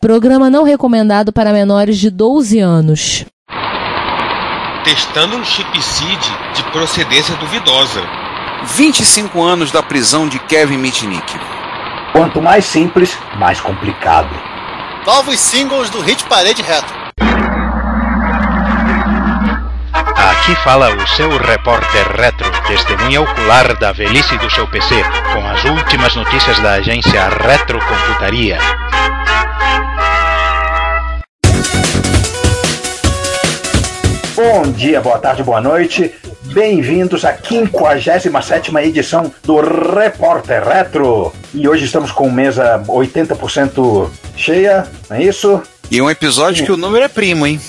[0.00, 3.26] Programa não recomendado para menores de 12 anos.
[4.82, 6.18] Testando um chipseed
[6.54, 8.00] de procedência duvidosa.
[8.64, 11.38] 25 anos da prisão de Kevin Mitnick.
[12.12, 14.34] Quanto mais simples, mais complicado.
[15.04, 16.94] Novos singles do Hit Parede Reto.
[20.16, 24.94] Aqui fala o seu repórter retro, testemunha ocular da velhice do seu PC,
[25.34, 28.58] com as últimas notícias da agência Retrocomputaria.
[34.42, 36.14] Bom dia, boa tarde, boa noite.
[36.44, 41.30] Bem-vindos à 57 edição do Repórter Retro.
[41.52, 45.62] E hoje estamos com mesa 80% cheia, não é isso?
[45.90, 47.60] E um episódio que o número é primo, hein?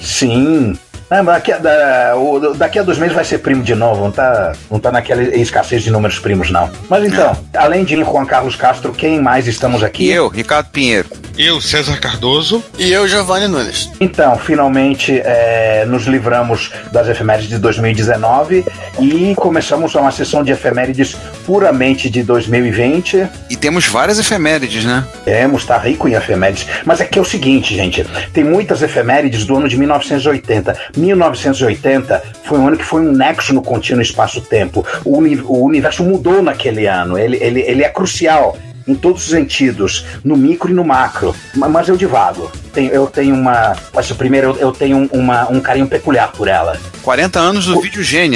[0.00, 0.78] Sim,
[1.10, 4.12] ah, daqui, a, da, o, daqui a dois meses vai ser primo de novo, não
[4.12, 6.70] tá, não tá naquela escassez de números primos, não.
[6.88, 10.08] Mas então, além de Juan Carlos Castro, quem mais estamos aqui?
[10.08, 11.08] Eu, Ricardo Pinheiro.
[11.36, 12.62] Eu, César Cardoso.
[12.78, 13.90] E eu, Giovanni Nunes.
[14.00, 18.64] Então, finalmente é, nos livramos das efemérides de 2019
[18.98, 23.26] e começamos uma sessão de efemérides puramente de 2020.
[23.48, 25.04] E temos várias efemérides, né?
[25.24, 26.66] Temos, tá rico em efemérides.
[26.84, 30.76] Mas é que é o seguinte, gente, tem muitas efemérides do ano de 1980.
[31.00, 34.84] 1980 foi um ano que foi um nexo no contínuo espaço-tempo.
[35.04, 37.18] O, uni o universo mudou naquele ano.
[37.18, 38.56] Ele, ele, ele é crucial
[38.86, 41.34] em todos os sentidos, no micro e no macro.
[41.54, 42.50] Mas eu divago.
[42.74, 43.76] eu tenho uma.
[43.94, 46.78] Mas primeiro eu tenho uma, um carinho peculiar por ela.
[47.02, 47.80] 40 anos do o...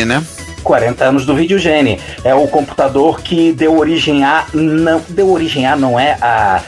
[0.06, 0.22] né?
[0.62, 2.00] 40 anos do videogene.
[2.24, 4.46] É o computador que deu origem a.
[4.54, 6.62] Não, deu origem a não é a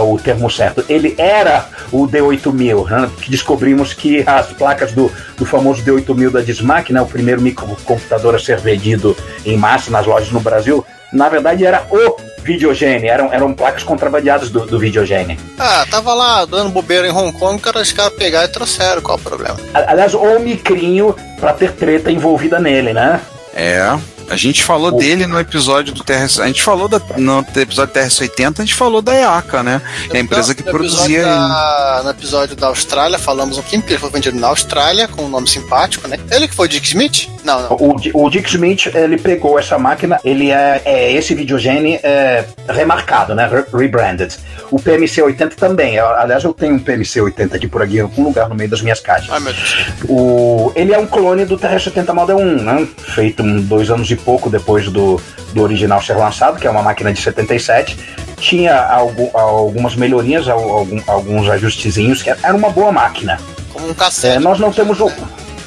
[0.00, 0.84] o termo certo.
[0.88, 3.10] Ele era o D8000, né?
[3.20, 7.00] que descobrimos que as placas do, do famoso D8000 da Dismac, né?
[7.00, 11.86] o primeiro microcomputador a ser vendido em massa nas lojas no Brasil, na verdade era
[11.90, 15.38] o videogene, eram, eram placas contrabandeadas do, do videogene.
[15.58, 19.16] Ah, tava lá dando bobeira em Hong Kong, cara, os caras pegaram e trouxeram, qual
[19.16, 19.56] o problema?
[19.72, 23.20] Aliás, o micrinho pra ter treta envolvida nele, né?
[23.54, 23.96] É,
[24.28, 24.98] a gente falou o...
[24.98, 26.40] dele no episódio do TRS.
[26.40, 29.82] A gente falou da, no episódio TRS-80, a gente falou da EACA, né?
[30.12, 31.24] É a empresa que no produzia.
[31.24, 35.24] Da, no episódio da Austrália, falamos um pouquinho, porque ele foi vendido na Austrália, com
[35.24, 36.18] um nome simpático, né?
[36.30, 37.28] Ele que foi o Dick Smith?
[37.44, 37.76] Não, não.
[37.76, 43.34] O, o Dick Smith, ele pegou essa máquina, ele é, é esse videogene é, remarcado,
[43.34, 43.48] né?
[43.72, 44.34] Rebranded.
[44.70, 45.94] O PMC-80 também.
[45.94, 48.80] Eu, aliás, eu tenho um PMC-80 aqui por aqui, em algum lugar no meio das
[48.80, 49.30] minhas caixas.
[49.30, 49.76] Ai, meu Deus.
[50.08, 52.88] O, ele é um clone do TRS-80 Model 1, né?
[53.14, 55.20] Feito dois anos e pouco depois do,
[55.52, 57.98] do original ser lançado, que é uma máquina de 77.
[58.38, 63.38] Tinha algo, algumas melhorias, algum, alguns ajustezinhos, que era uma boa máquina.
[63.72, 64.36] Como um cassete.
[64.36, 65.10] É, nós não temos o,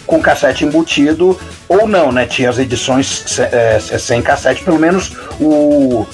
[0.08, 1.38] com cassete embutido,
[1.68, 2.26] ou não, né?
[2.26, 6.08] Tinha as edições é, sem cassete, pelo menos o,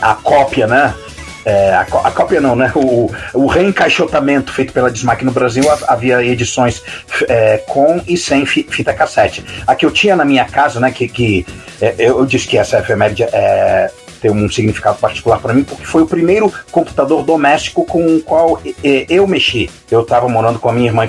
[0.00, 0.94] a cópia, né?
[1.44, 2.72] É, a, a, cópia não, né?
[2.74, 6.82] O, o reencaixotamento feito pela Dismac no Brasil havia edições
[7.28, 9.44] é, com e sem fita cassete.
[9.66, 10.90] A que eu tinha na minha casa, né?
[10.90, 11.46] Que, que
[11.80, 13.90] é, eu disse que essa efeméride é,
[14.24, 18.58] tem um significado particular para mim, porque foi o primeiro computador doméstico com o qual
[18.82, 19.68] eu mexi.
[19.90, 21.04] Eu estava morando com a minha irmã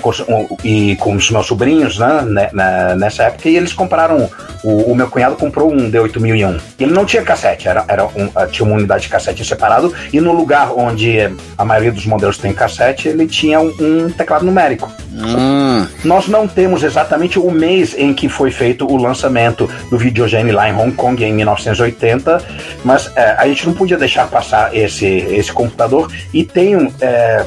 [0.65, 4.29] e com, os meus sobrinhos né, né nessa época, e eles compraram.
[4.63, 6.59] O, o meu cunhado comprou um D8001.
[6.79, 10.33] Ele não tinha cassete, era, era um, tinha uma unidade de cassete separado, e no
[10.33, 11.17] lugar onde
[11.57, 14.91] a maioria dos modelos tem cassete, ele tinha um, um teclado numérico.
[15.13, 15.87] Hum.
[16.03, 20.67] Nós não temos exatamente o mês em que foi feito o lançamento do videogame lá
[20.67, 22.43] em Hong Kong, em 1980,
[22.83, 27.45] mas é, a gente não podia deixar passar esse, esse computador e tem é,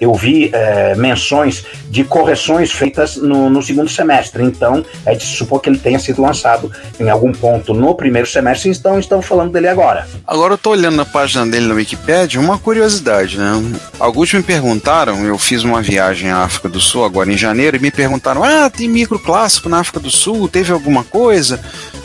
[0.00, 4.42] eu vi é, menções de correções feitas no, no, segundo semestre.
[4.42, 8.70] Então, é de supor que ele tenha sido lançado em algum ponto no primeiro semestre,
[8.70, 10.06] então estamos falando dele agora.
[10.26, 13.50] Agora eu estou olhando na página dele na Wikipedia, uma curiosidade, né?
[13.98, 17.80] Alguns me perguntaram, eu fiz uma viagem à África do Sul agora em janeiro, e
[17.80, 21.60] me perguntaram: ah, tem micro clássico na África do Sul, teve alguma coisa?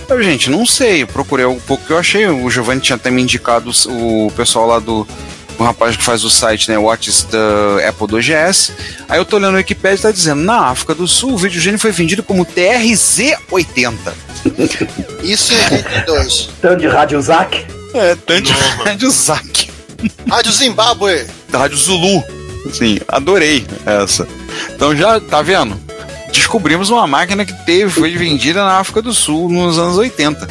[0.08, 2.28] Eu, gente, não sei, eu procurei um pouco que eu achei.
[2.28, 5.08] O Giovanni tinha até me indicado o pessoal lá do.
[5.58, 6.78] O rapaz que faz o site, né?
[6.78, 8.72] Watches da Apple 2GS.
[9.08, 11.78] Aí eu tô olhando o Wikipedia e tá dizendo: na África do Sul, o videogame
[11.78, 13.94] foi vendido como TRZ-80.
[15.24, 16.50] Isso em 82.
[16.62, 17.66] Tanto de Rádio Zac?
[17.94, 19.70] É, tanto de Rádio Zac.
[20.29, 21.26] Rádio Zimbábue.
[21.52, 22.24] Rádio Zulu.
[22.74, 24.28] Sim, adorei essa.
[24.76, 25.79] Então já, tá vendo?
[26.37, 30.47] Descobrimos uma máquina que teve, foi vendida na África do Sul nos anos 80.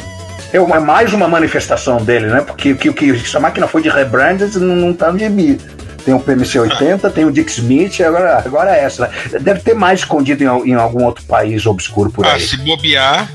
[0.53, 2.41] É uma, mais uma manifestação dele, né?
[2.41, 5.59] Porque que, que, essa máquina foi de rebranded não, não tá no gibi.
[6.05, 9.07] Tem o PMC-80, tem o Dick Smith, agora, agora é essa.
[9.07, 9.39] Né?
[9.39, 12.43] Deve ter mais escondido em, em, algum outro país obscuro por ah, aí.
[12.43, 13.27] Ah, se bobear,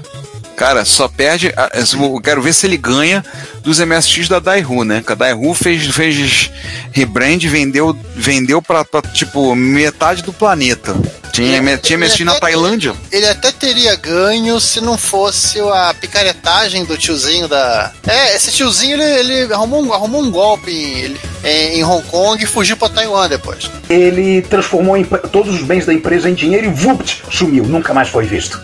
[0.56, 1.52] Cara, só perde.
[1.56, 3.24] a- Eu quero ver se ele ganha
[3.62, 5.02] dos MSX da Daihu, né?
[5.04, 6.50] Que a Daihu fez, fez
[6.92, 10.94] rebrand e vendeu, vendeu pra, pra, tipo metade do planeta.
[11.32, 12.92] Tinha, Ele- tinha ele MSX na até- Tailândia.
[13.10, 17.92] Ele até teria ganho se não fosse a picaretagem do tiozinho da.
[18.06, 19.04] É, esse tiozinho ele,
[19.44, 22.88] ele arrumou, um, arrumou um golpe em, ele- em, em Hong Kong e fugiu pra
[22.88, 23.70] Taiwan depois.
[23.88, 28.26] Ele transformou todos os bens da empresa em dinheiro e vupt, sumiu, nunca mais foi
[28.26, 28.60] visto.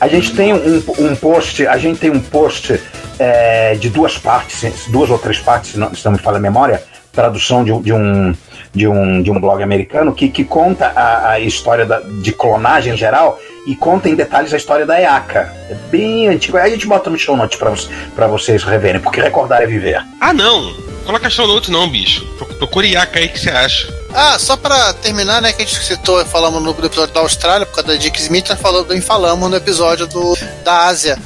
[0.00, 2.80] A gente tem um, um post, a gente tem um post
[3.18, 6.40] é, de duas partes, duas ou três partes, se não, se não me falha a
[6.40, 6.82] memória,
[7.12, 8.34] tradução de, um- de um
[8.72, 12.94] de um, de um blog americano que, que conta a, a história da, de clonagem
[12.94, 13.36] em geral
[13.66, 15.52] e conta em detalhes a história da EACA.
[15.68, 16.56] É bem antigo.
[16.56, 17.72] Aí a gente bota no show notes pra,
[18.14, 20.00] pra vocês reverem, porque recordar é viver.
[20.20, 20.72] Ah, não.
[21.04, 22.24] Coloca show notes não, bicho.
[22.38, 23.92] Pro- Procure Yaka aí, que você acha?
[24.12, 27.76] Ah, só pra terminar, né, que a gente citou, falamos no episódio da Austrália, por
[27.76, 31.16] causa da Dick Smith, nós falamos, falamos no episódio do, da Ásia,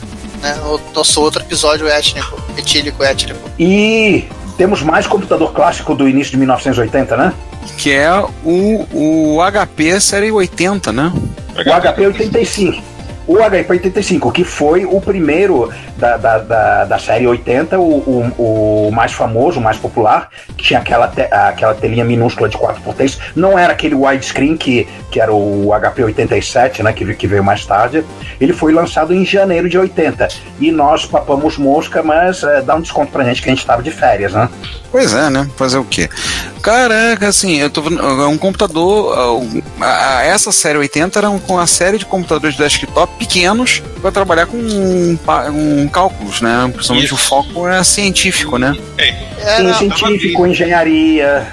[0.43, 3.51] né, o nosso outro episódio étnico, etílico étnico.
[3.59, 7.33] E temos mais computador clássico do início de 1980, né?
[7.79, 8.13] Que é
[8.45, 11.11] o, o HP série 80, né?
[11.15, 12.94] O HP 85.
[13.27, 18.89] O HP 85, que foi o primeiro da, da, da, da série 80, o, o,
[18.89, 23.19] o mais famoso, o mais popular, que tinha aquela, te, aquela telinha minúscula de 4x3.
[23.35, 27.65] Não era aquele widescreen que, que era o HP 87, né, que, que veio mais
[27.65, 28.05] tarde.
[28.41, 30.29] Ele foi lançado em janeiro de 80.
[30.61, 33.83] E nós papamos mosca, mas é, dá um desconto pra gente que a gente tava
[33.83, 34.49] de férias, né?
[34.91, 35.49] Pois é, né?
[35.57, 36.09] Fazer o quê?
[36.63, 37.83] Caraca, assim, eu tô.
[37.83, 39.39] É um computador.
[39.39, 43.13] uh, a- a- essa série 80 era um- com uma série de computadores de desktop
[43.19, 46.71] pequenos para trabalhar com, pa- com cálculos, né?
[46.73, 47.15] Principalmente Isso.
[47.15, 48.75] o foco é científico, né?
[49.39, 51.47] Era, Sim, científico, engenharia.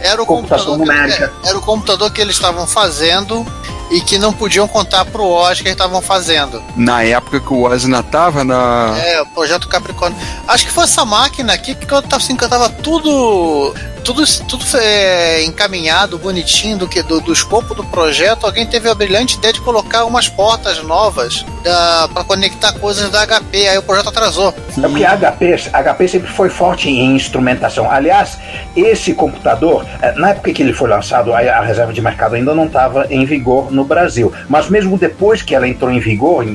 [0.00, 1.32] era, o computação computador que, numérica.
[1.44, 3.46] era o computador que eles estavam fazendo
[3.90, 6.62] e que não podiam contar pro Oz que eles estavam fazendo.
[6.76, 8.94] Na época que o Oz ainda tava na.
[9.02, 10.18] É, o projeto Capricórnio.
[10.46, 13.74] Acho que foi essa máquina aqui que eu tava, assim, que eu tava tudo.
[14.08, 18.46] Tudo, tudo é, encaminhado, bonitinho do que do, do escopo do projeto.
[18.46, 21.44] Alguém teve a brilhante ideia de colocar umas portas novas
[22.14, 23.68] para conectar coisas da HP.
[23.68, 24.54] Aí o projeto atrasou.
[24.78, 27.90] É porque a HP, a HP sempre foi forte em instrumentação.
[27.90, 28.38] Aliás,
[28.74, 32.54] esse computador, eh, na época que ele foi lançado, a, a reserva de mercado ainda
[32.54, 34.32] não estava em vigor no Brasil.
[34.48, 36.52] Mas mesmo depois que ela entrou em vigor, em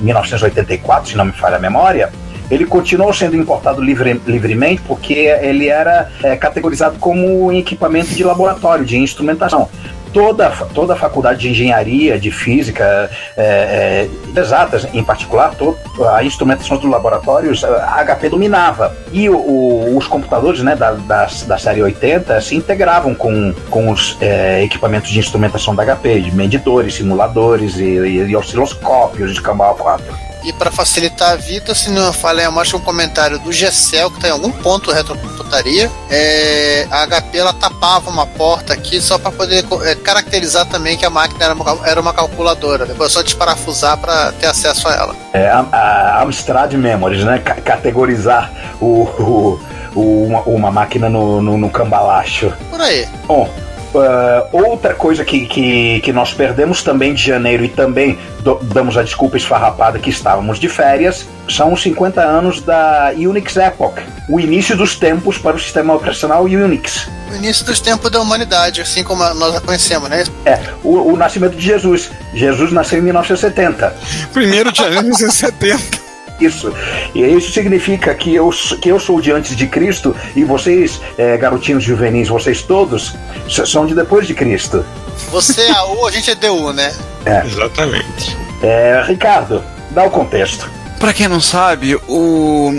[0.00, 2.10] 1984, se não me falha a memória,
[2.50, 8.84] ele continuou sendo importado livre- livremente porque ele era eh, categorizado como equipamento de laboratório,
[8.84, 9.68] de instrumentação
[10.14, 15.76] toda, toda a faculdade de engenharia, de física, é, é, exatas em particular, to,
[16.14, 18.96] a instrumentação dos laboratórios, a HP dominava.
[19.12, 23.90] E o, o, os computadores né, da, da, da, série 80 se integravam com, com
[23.90, 29.42] os é, equipamentos de instrumentação da HP, de medidores, simuladores e, e, e osciloscópios de
[29.42, 30.33] Cambal 4.
[30.44, 34.16] E para facilitar a vida, se não falei, eu mostro um comentário do Gessel, que
[34.16, 35.90] está em algum ponto retrocomputaria.
[36.10, 41.06] É, a HP ela tapava uma porta aqui só para poder é, caracterizar também que
[41.06, 42.84] a máquina era uma, era uma calculadora.
[42.84, 45.16] Depois é só desparafusar para ter acesso a ela.
[45.32, 47.42] É, a, a Amstrad Memories, né?
[47.42, 49.60] C categorizar o, o,
[49.94, 52.52] o, uma, uma, máquina no, no, no cambalacho.
[52.70, 53.08] Por aí.
[53.26, 53.48] Bom,
[53.94, 58.98] Uh, outra coisa que, que, que, nós perdemos também de janeiro e também do, damos
[58.98, 64.40] a desculpa esfarrapada que estávamos de férias são os 50 anos da Unix Epoch, o
[64.40, 67.08] início dos tempos para o sistema operacional Unix.
[67.30, 70.24] O início dos tempos da humanidade, assim como nós a conhecemos, né?
[70.44, 72.10] É, o, o nascimento de Jesus.
[72.34, 73.96] Jesus nasceu em 1970.
[74.32, 76.03] Primeiro de janeiro de 1970
[76.40, 76.72] isso.
[77.14, 78.50] E isso significa que eu,
[78.80, 83.14] que eu sou de antes de Cristo e vocês, é, garotinhos juvenis, vocês todos,
[83.48, 84.84] são de depois de Cristo.
[85.30, 86.94] Você é AU, a gente é DU, né?
[87.24, 87.46] É.
[87.46, 88.36] Exatamente.
[88.62, 90.70] É, Ricardo, dá o contexto.
[90.98, 92.72] Para quem não sabe, o,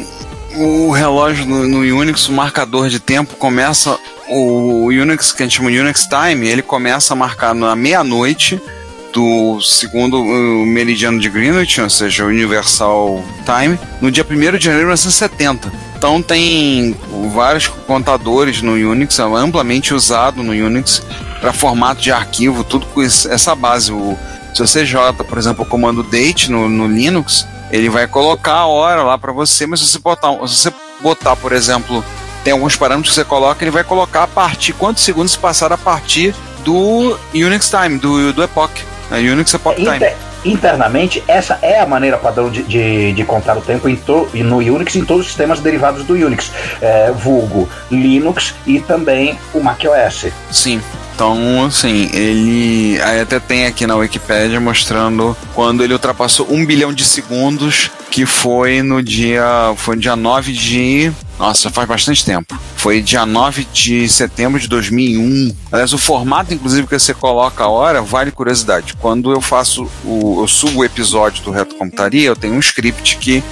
[0.56, 3.98] o relógio no, no Unix, o marcador de tempo, começa.
[4.28, 8.60] O Unix, que a gente chama Unix Time, ele começa a marcar na meia-noite
[9.16, 14.36] do segundo uh, meridiano de Greenwich, ou seja, o Universal Time, no dia 1 de
[14.36, 15.72] janeiro de 1970.
[15.96, 16.94] Então tem
[17.34, 21.02] vários contadores no Unix, é amplamente usado no Unix
[21.40, 23.94] para formato de arquivo, tudo com essa base.
[23.94, 24.18] O,
[24.54, 28.66] se você joga, por exemplo, o comando date no, no Linux, ele vai colocar a
[28.66, 32.04] hora lá para você, mas se você botar, se você botar, por exemplo,
[32.44, 35.72] tem alguns parâmetros que você coloca, ele vai colocar a partir quantos segundos se passar
[35.72, 38.84] a partir do Unix Time, do, do Epoch.
[39.12, 39.96] A Unix Epoch Time.
[39.96, 44.30] Inter, internamente, essa é a maneira padrão de, de, de contar o tempo em to,
[44.34, 49.60] no Unix em todos os sistemas derivados do Unix, é, vulgo Linux e também o
[49.60, 50.28] macOS.
[50.52, 50.82] Sim.
[51.16, 53.00] Então, assim, ele.
[53.02, 58.26] Aí até tem aqui na Wikipedia mostrando quando ele ultrapassou um bilhão de segundos que
[58.26, 59.74] foi no dia.
[59.78, 61.12] Foi no dia 9 de.
[61.38, 62.58] Nossa, faz bastante tempo.
[62.78, 65.54] Foi dia 9 de setembro de 2001.
[65.72, 68.94] Aliás, o formato, inclusive, que você coloca a hora, vale curiosidade.
[68.96, 70.42] Quando eu faço o.
[70.42, 73.44] Eu subo o episódio do Reto Computaria, eu tenho um script que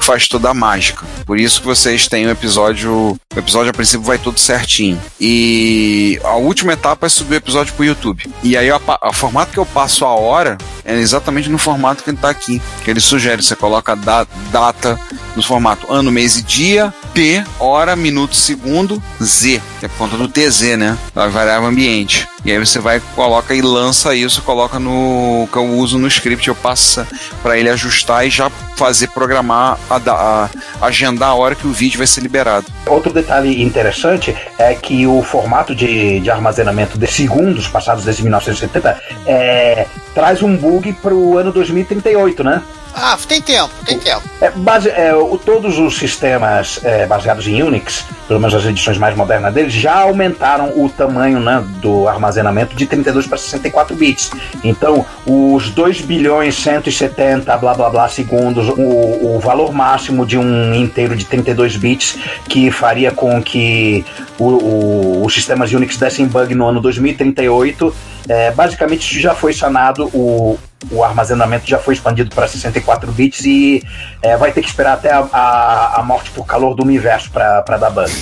[0.00, 1.06] faz toda a mágica.
[1.24, 3.16] Por isso que vocês têm o episódio.
[3.34, 5.00] O episódio, a princípio, vai tudo certinho.
[5.20, 8.28] E a última etapa é subir o episódio pro YouTube.
[8.42, 12.16] E aí, o formato que eu passo a hora é exatamente no formato que ele
[12.16, 12.60] tá aqui.
[12.84, 13.42] Que ele sugere.
[13.42, 14.98] Você coloca da, data
[15.36, 20.16] no formato ano, mês e dia, T, hora, minuto, segundo, Z, que é por conta
[20.16, 20.98] do TZ, né?
[21.14, 22.26] Da variável ambiente.
[22.44, 25.48] E aí você vai, coloca e lança isso, coloca no.
[25.50, 27.06] que eu uso no script, eu passo
[27.42, 30.48] para ele ajustar e já fazer programar, a, a,
[30.80, 32.66] agendar a hora que o vídeo vai ser liberado.
[32.86, 39.02] Outro detalhe interessante é que o formato de, de armazenamento de segundos passados desde 1970
[39.26, 42.62] é, traz um bug para o ano 2038, né?
[42.94, 44.22] Ah, tem tempo, tem tempo.
[44.40, 48.98] É, base, é, o, todos os sistemas é, baseados em Unix, pelo menos as edições
[48.98, 52.27] mais modernas deles, já aumentaram o tamanho né, do armazenamento
[52.74, 54.30] de 32 para 64 bits.
[54.62, 60.74] Então, os 2 bilhões 170 blá blá blá segundos, o, o valor máximo de um
[60.74, 62.18] inteiro de 32 bits,
[62.48, 64.04] que faria com que
[64.38, 67.94] o, os sistemas Unix dessem bug no ano 2038
[68.28, 70.58] é, basicamente já foi sanado, o,
[70.90, 73.82] o armazenamento já foi expandido para 64 bits e
[74.22, 77.76] é, vai ter que esperar até a, a, a morte por calor do universo para
[77.78, 78.12] dar bug.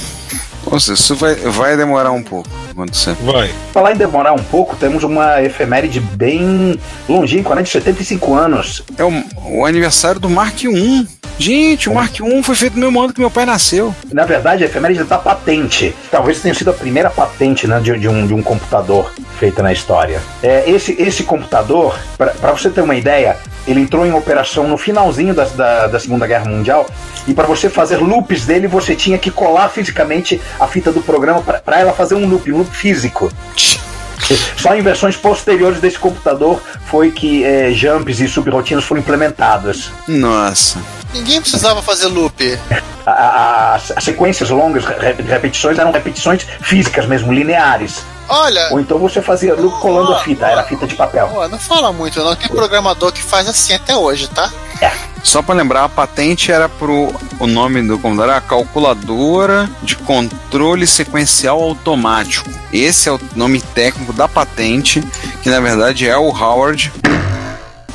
[0.71, 3.15] Nossa, isso vai, vai demorar um pouco acontecer.
[3.23, 3.51] Vai.
[3.73, 7.63] Falar em demorar um pouco, temos uma efeméride bem longínqua, né?
[7.63, 8.83] De 75 anos.
[8.99, 9.13] É o,
[9.59, 11.07] o aniversário do Mark I.
[11.39, 13.95] Gente, o Mark I foi feito no mesmo ano que meu pai nasceu.
[14.13, 15.95] Na verdade, a efeméride da patente.
[16.11, 19.73] Talvez tenha sido a primeira patente né, de, de, um, de um computador feita na
[19.73, 20.21] história.
[20.43, 25.35] É, esse, esse computador, para você ter uma ideia, ele entrou em operação no finalzinho
[25.35, 26.87] da, da, da Segunda Guerra Mundial
[27.27, 31.43] e para você fazer loops dele, você tinha que colar fisicamente a fita do programa
[31.43, 33.31] para ela fazer um loop, um loop físico.
[34.57, 39.91] Só em versões posteriores desse computador foi que é, jumps e subrotinas foram implementadas.
[40.07, 40.79] Nossa.
[41.13, 42.59] Ninguém precisava fazer loop.
[43.07, 48.03] As, as sequências longas, repetições, eram repetições físicas mesmo, lineares.
[48.29, 48.69] Olha.
[48.73, 51.31] Ou então você fazia loop colando a fita, era fita de papel.
[51.49, 52.35] não fala muito, não.
[52.35, 54.51] Tem programador que faz assim até hoje, tá?
[54.81, 54.93] É.
[55.23, 57.13] Só para lembrar, a patente era pro.
[57.41, 62.49] O nome do computador era Calculadora de Controle Sequencial Automático.
[62.73, 65.03] Esse é o nome técnico da patente,
[65.43, 66.93] que na verdade é o Howard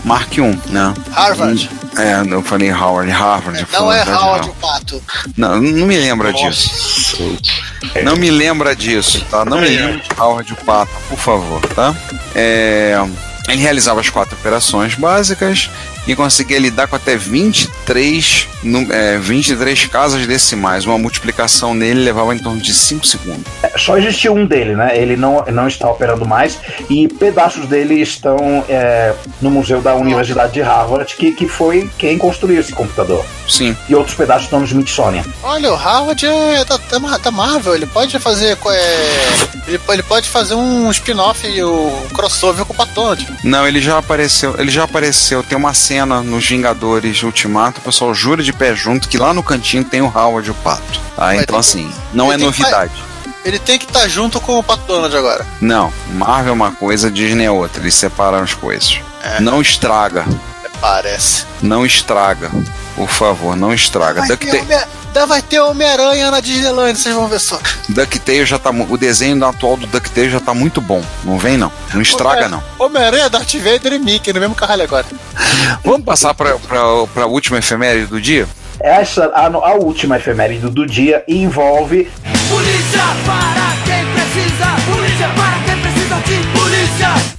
[0.04, 0.94] Mark I, né?
[1.12, 1.70] Harvard.
[1.98, 3.60] É, eu falei Howard, Harvard.
[3.72, 5.04] É, não é Howard o pato.
[5.38, 6.50] Não, não me lembra Nossa.
[6.50, 7.38] disso.
[8.04, 9.46] Não me lembra disso, tá?
[9.46, 11.94] Não me lembra de Howard o pato, por favor, tá?
[12.34, 12.98] É,
[13.48, 15.70] ele realizava as quatro operações básicas
[16.08, 18.48] e conseguia lidar com até 23,
[18.89, 20.86] é, 23 casas decimais.
[20.86, 23.43] Uma multiplicação nele levava em torno de 5 segundos.
[23.63, 24.98] É, só existia um dele, né?
[24.98, 26.58] Ele não, não está operando mais
[26.89, 32.17] e pedaços dele estão é, no museu da Universidade de Harvard, que, que foi quem
[32.17, 33.24] construiu esse computador.
[33.48, 33.75] Sim.
[33.88, 35.24] E outros pedaços estão no Smithsonian.
[35.43, 36.77] Olha, o Harvard é da,
[37.17, 38.58] da Marvel, ele pode fazer.
[38.65, 43.27] É, ele, ele pode fazer um spin-off e o crossover com o Patonod.
[43.43, 44.55] Não, ele já apareceu.
[44.58, 45.43] Ele já apareceu.
[45.43, 45.90] Tem uma cena
[46.24, 50.07] nos Vingadores Ultimato, o pessoal jura de pé junto que lá no cantinho tem o
[50.07, 51.00] Howard e o Pato.
[51.17, 52.93] Ah, então assim, não é novidade.
[53.43, 55.45] Ele tem que estar tá junto com o Pato Donald agora.
[55.60, 57.81] Não, Marvel é uma coisa, Disney é outra.
[57.81, 59.00] Eles separam as coisas.
[59.24, 59.39] É.
[59.39, 60.25] Não estraga.
[60.79, 61.45] Parece.
[61.62, 62.50] Não estraga.
[62.95, 64.21] Por favor, não estraga.
[64.21, 67.60] Ainda vai ter Homem-Aranha na Disneyland, vocês vão ver só.
[67.89, 68.69] DuckTales já tá.
[68.69, 71.03] O desenho atual do DuckTales já tá muito bom.
[71.24, 71.71] Não vem, não.
[71.93, 72.63] Não estraga, não.
[72.79, 75.05] Homem-Aranha, Darth Vader e Mickey no mesmo caralho agora.
[75.83, 76.81] Vamos passar pra, pra,
[77.13, 78.48] pra última efeméride do dia?
[78.79, 82.10] Essa, a, a última efeméride do dia envolve.
[82.50, 83.61] Polícia para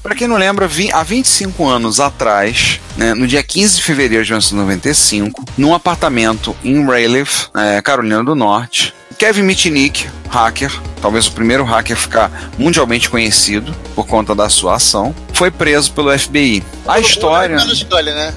[0.02, 4.30] Para quem não lembra, há 25 anos atrás, né, no dia 15 de fevereiro de
[4.30, 11.64] 1995, num apartamento em Raleigh, é, Carolina do Norte, Kevin Mitnick, hacker, talvez o primeiro
[11.64, 16.64] hacker a ficar mundialmente conhecido por conta da sua ação, foi preso pelo FBI.
[16.86, 17.56] A história.
[17.56, 17.62] Né?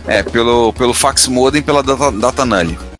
[0.06, 2.95] É, pelo, pelo fax modem e pela data, data null.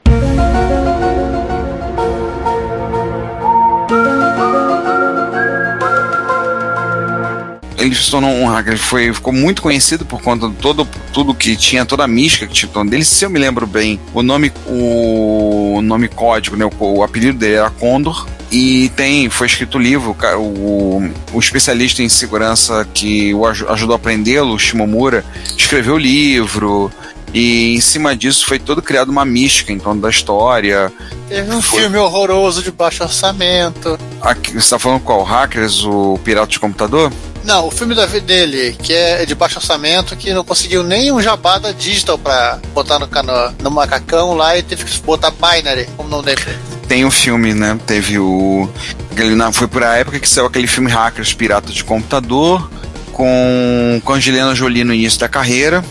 [7.86, 11.34] Ele se tornou um hacker, ele foi, ficou muito conhecido por conta de todo, tudo
[11.34, 13.06] que tinha, toda a mística que tinha em torno dele.
[13.06, 17.56] Se eu me lembro bem, o nome, o nome código, né, o, o apelido dele
[17.56, 18.28] era Condor.
[18.52, 23.96] E tem, foi escrito o livro, o, o especialista em segurança que o ajudou a
[23.98, 25.26] aprendê-lo, o Shimomura,
[25.58, 26.92] escreveu o livro.
[27.34, 30.90] E em cima disso foi todo criado uma mística em torno da história.
[31.28, 31.82] Teve um Foi.
[31.82, 34.00] filme horroroso de baixo orçamento.
[34.22, 35.22] Aqui, você tá falando qual?
[35.22, 37.12] Hackers, o pirata de computador?
[37.46, 41.12] Não, o filme da vida dele, que é de baixo orçamento, que não conseguiu nem
[41.12, 45.30] um jabá da digital pra botar no, cano, no macacão lá e teve que botar
[45.32, 46.42] binary como nome dele.
[46.88, 47.78] Tem o filme, né?
[47.86, 48.68] Teve o.
[49.12, 52.70] aquele- na- Foi por a época que saiu aquele filme Hackers, pirata de computador,
[53.14, 55.84] com, com Angelina Jolie no início da carreira.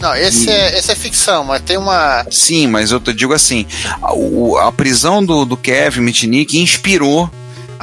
[0.00, 2.26] Não, esse, é, esse é ficção, mas tem uma.
[2.30, 3.66] Sim, mas eu te digo assim:
[4.02, 7.30] a, a prisão do, do Kevin Mitnick inspirou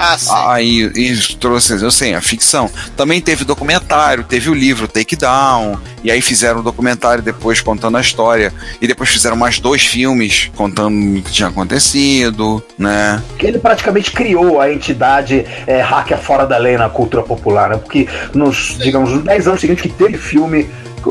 [0.01, 0.32] Ah, sim.
[0.34, 2.70] Aí isso trouxe, eu sei, a ficção.
[2.96, 7.98] Também teve documentário, teve o livro Take Down, e aí fizeram um documentário depois contando
[7.98, 13.22] a história, e depois fizeram mais dois filmes contando o que tinha acontecido, né?
[13.38, 17.77] Que ele praticamente criou a entidade é, hacker fora da lei na cultura popular, né?
[17.77, 20.70] Porque nos, digamos, nos 10 anos seguintes que teve filme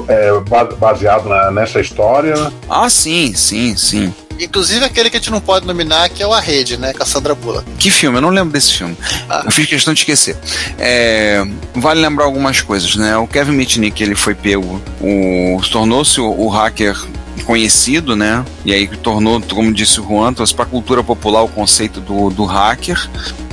[0.08, 2.50] é, ba- baseado na- nessa história, né?
[2.70, 4.14] Ah, sim, sim, sim.
[4.38, 6.92] Inclusive aquele que a gente não pode nominar, que é o A Rede, né?
[6.92, 7.68] Cassandra Bullock.
[7.78, 8.18] Que filme?
[8.18, 8.96] Eu não lembro desse filme.
[9.28, 9.42] Ah.
[9.44, 10.36] Eu fiz questão de esquecer.
[10.78, 13.16] É, vale lembrar algumas coisas, né?
[13.16, 16.96] O Kevin Mitnick, ele foi pego, o, tornou-se o, o hacker
[17.44, 18.44] conhecido, né?
[18.64, 22.30] E aí tornou, como disse o Juan, trouxe para a cultura popular o conceito do,
[22.30, 23.08] do hacker.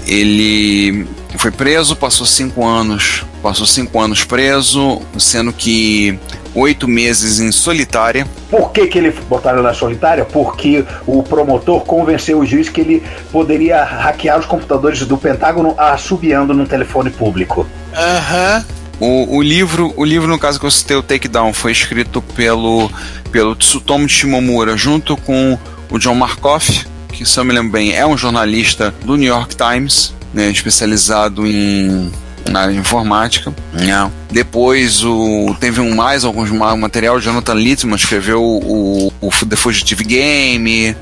[0.06, 6.20] Ele foi preso, passou cinco anos, passou cinco anos preso, sendo que
[6.56, 8.26] oito meses em solitária.
[8.50, 10.26] Por que, que ele botaram na solitária?
[10.26, 16.54] Porque o promotor convenceu o juiz que ele poderia hackear os computadores do Pentágono assobiando
[16.54, 17.68] num telefone público.
[17.94, 18.66] Aham.
[19.00, 22.90] O, o livro, o livro no caso que eu citei, o Takedown, foi escrito pelo,
[23.30, 25.58] pelo Tsutomu Shimomura junto com
[25.92, 29.56] o John Markoff, que se eu me lembro bem é um jornalista do New York
[29.56, 32.10] Times, né, especializado em
[32.50, 33.54] na área de informática.
[33.74, 34.12] né.
[34.32, 40.04] Depois o, teve um mais alguns ma- material, Jonathan Littman escreveu o, o The Fugitive
[40.04, 40.96] Game,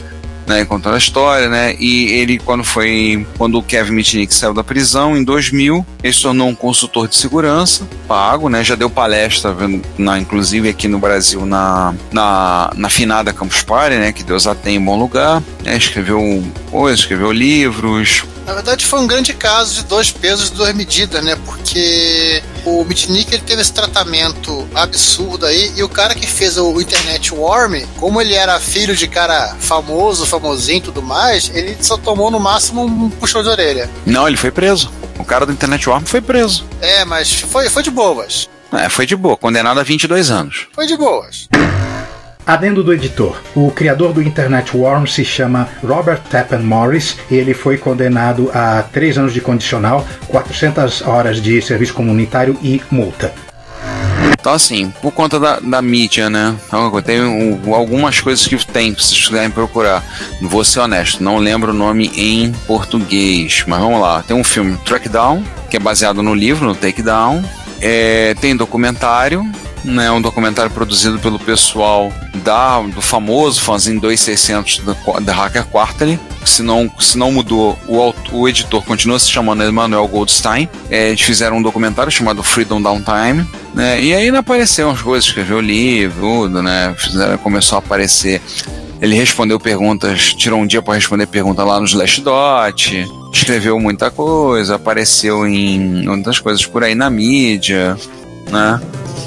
[0.45, 1.73] né, contando a história, né?
[1.79, 6.21] E ele quando foi quando o Kevin Mitnick saiu da prisão em 2000, ele se
[6.21, 8.61] tornou um consultor de segurança pago, né?
[8.63, 9.55] Já deu palestra,
[9.97, 14.11] na, inclusive aqui no Brasil na, na, na finada Campus Party, né?
[14.11, 15.41] Que Deus a tem em bom lugar.
[15.63, 18.25] né, escreveu coisas, escreveu livros.
[18.45, 21.37] Na verdade, foi um grande caso de dois pesos e duas medidas, né?
[21.45, 26.79] Porque o Mitnick ele teve esse tratamento absurdo aí, e o cara que fez o
[26.79, 31.97] Internet Worm, como ele era filho de cara famoso, famosinho e tudo mais, ele só
[31.97, 33.89] tomou no máximo um puxão de orelha.
[34.05, 34.91] Não, ele foi preso.
[35.17, 36.65] O cara do Internet Worm foi preso.
[36.81, 38.49] É, mas foi, foi de boas.
[38.71, 40.67] É, foi de boa, condenado a 22 anos.
[40.73, 41.47] Foi de boas.
[42.45, 43.41] Adendo do editor.
[43.55, 48.83] O criador do Internet Worm se chama Robert Tappan Morris e ele foi condenado a
[48.83, 53.33] 3 anos de condicional, 400 horas de serviço comunitário e multa.
[54.37, 56.53] Então, assim, por conta da, da mídia, né?
[57.05, 60.03] Tem um- algumas coisas que tem, se quiserem procurar.
[60.41, 64.21] Vou ser honesto, não lembro o nome em português, mas vamos lá.
[64.21, 67.41] Tem um filme, Trackdown, que é baseado no livro, no Takedown.
[67.79, 69.49] É, tem documentário,
[69.83, 70.11] né?
[70.11, 72.11] Um documentário produzido pelo pessoal
[72.43, 76.19] da, do famoso fanzine 2600 da, da Hacker Quarterly.
[76.45, 80.69] Se não, se não mudou, o, o editor continua se chamando Emmanuel Goldstein.
[80.89, 83.47] É, eles fizeram um documentário chamado Freedom Downtime.
[83.73, 84.01] Né?
[84.03, 86.93] E aí apareceram as coisas, escreveu livro, tudo, né?
[86.97, 88.41] Fizeram, começou a aparecer.
[89.01, 94.75] Ele respondeu perguntas, tirou um dia para responder pergunta lá no Slashdot, escreveu muita coisa,
[94.75, 97.97] apareceu em outras coisas por aí na mídia,
[98.49, 98.79] né?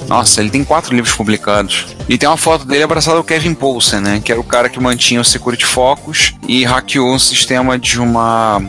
[0.09, 1.87] Nossa, ele tem quatro livros publicados.
[2.09, 4.21] E tem uma foto dele abraçado ao Kevin Poulsen, né?
[4.25, 8.63] Que era o cara que mantinha o Security Focus e hackeou um sistema de uma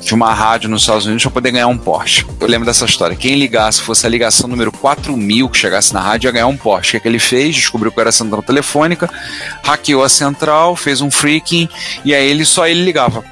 [0.00, 2.24] de uma rádio nos Estados Unidos para poder ganhar um Porsche.
[2.40, 3.16] Eu lembro dessa história.
[3.16, 6.88] Quem ligasse, fosse a ligação número 4000 que chegasse na rádio, ia ganhar um Porsche.
[6.88, 7.54] O que, é que ele fez?
[7.54, 9.10] Descobriu que era a central telefônica,
[9.62, 11.68] hackeou a central, fez um freaking
[12.04, 13.24] e aí ele só ele ligava.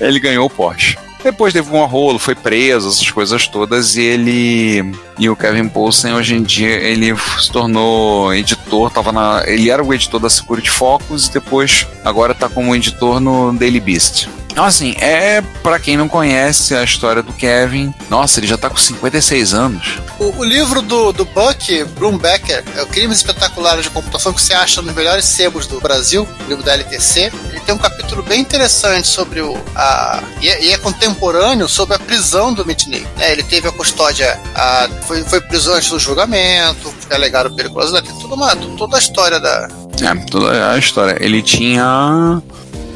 [0.00, 0.98] Ele ganhou o Porsche.
[1.26, 4.94] Depois teve um rolo, foi preso, essas coisas todas, e ele.
[5.18, 9.42] E o Kevin Poulsen, hoje em dia, ele se tornou editor, tava na.
[9.44, 13.80] Ele era o editor da Security Focus e depois agora tá como editor no Daily
[13.80, 14.28] Beast.
[14.56, 17.92] Então, assim, é para quem não conhece a história do Kevin.
[18.08, 19.98] Nossa, ele já tá com 56 anos.
[20.18, 24.54] O, o livro do, do Buck Brumbecker, é o Crimes Espetaculares de Computação, que você
[24.54, 27.30] acha nos melhores sebos do Brasil, o livro da LTC.
[27.50, 29.62] Ele tem um capítulo bem interessante sobre o.
[29.74, 33.06] A, e, é, e é contemporâneo sobre a prisão do Mitnick.
[33.18, 33.32] né?
[33.32, 34.40] Ele teve a custódia.
[34.54, 39.38] A, foi, foi preso antes do julgamento, alegaram periculosidade, tem toda, uma, toda a história
[39.38, 39.68] da.
[40.00, 41.14] É, toda a história.
[41.20, 42.40] Ele tinha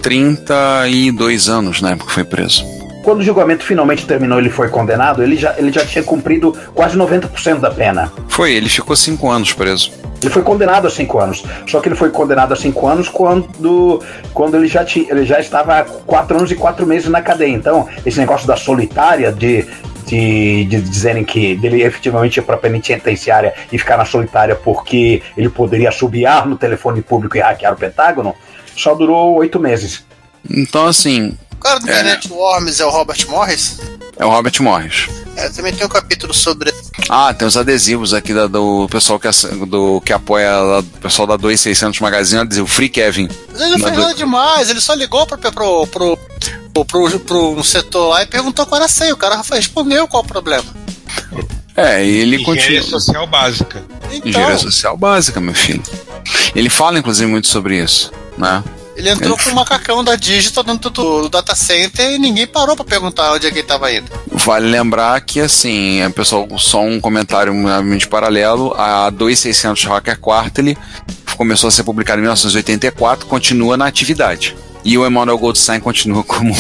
[0.02, 2.64] 32 anos na época que foi preso.
[3.02, 6.96] Quando o julgamento finalmente terminou ele foi condenado, ele já, ele já tinha cumprido quase
[6.96, 8.12] 90% da pena.
[8.28, 9.90] Foi, ele ficou 5 anos preso.
[10.22, 11.42] Ele foi condenado a cinco anos.
[11.66, 14.02] Só que ele foi condenado a cinco anos quando,
[14.34, 17.54] quando ele, já tinha, ele já estava quatro anos e quatro meses na cadeia.
[17.54, 19.66] Então, esse negócio da solitária, de,
[20.06, 25.22] de, de dizerem que ele efetivamente ia para a penitenciária e ficar na solitária porque
[25.36, 28.34] ele poderia assobiar no telefone público e hackear o Pentágono,
[28.80, 30.02] só durou oito meses.
[30.48, 31.36] Então, assim.
[31.52, 31.92] O cara do É.
[31.92, 33.78] Internet Worms é o Robert Morris?
[34.16, 35.08] É o Robert Morris.
[35.36, 36.72] É, também tem um capítulo sobre.
[37.08, 39.28] Ah, tem os adesivos aqui da- do pessoal que,
[39.66, 43.28] do, que apoia o pessoal da 2600 Magazine, adesivo Free Kevin.
[43.52, 45.86] Mas ele não fez Mas- nada demais, ele só ligou pro, pro, pro,
[46.74, 49.14] pro, pro, pro um setor lá e perguntou qual era a senha.
[49.14, 50.64] O cara respondeu qual o problema.
[51.80, 52.82] É, e ele Engenharia continua.
[52.82, 53.84] social básica.
[54.12, 55.82] Então, Engenharia social básica, meu filho.
[56.54, 58.62] Ele fala, inclusive, muito sobre isso, né?
[59.00, 62.76] ele entrou com o macacão da Digital dentro do, do data center e ninguém parou
[62.76, 64.10] pra perguntar onde é que ele tava indo.
[64.30, 67.52] Vale lembrar que, assim, é, pessoal, só um comentário
[67.98, 70.76] de paralelo, a 2600 Hacker Quarterly
[71.36, 74.54] começou a ser publicada em 1984, continua na atividade.
[74.84, 76.54] E o Emmanuel Goldstein continua como,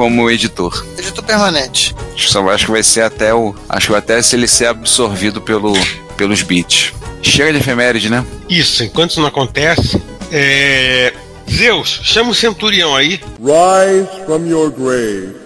[0.00, 0.82] como editor.
[0.96, 1.94] Editor permanente.
[2.14, 3.54] Acho que só- acho que vai ser até o.
[3.68, 5.74] Acho que vai até se ele ser absorvido pelo,
[6.16, 6.94] pelos bits.
[7.20, 8.24] Chega de efeméride, né?
[8.48, 11.12] Isso, enquanto isso não acontece, é...
[11.50, 13.20] Zeus, chama o centurião aí.
[13.38, 15.36] Rise from your grave.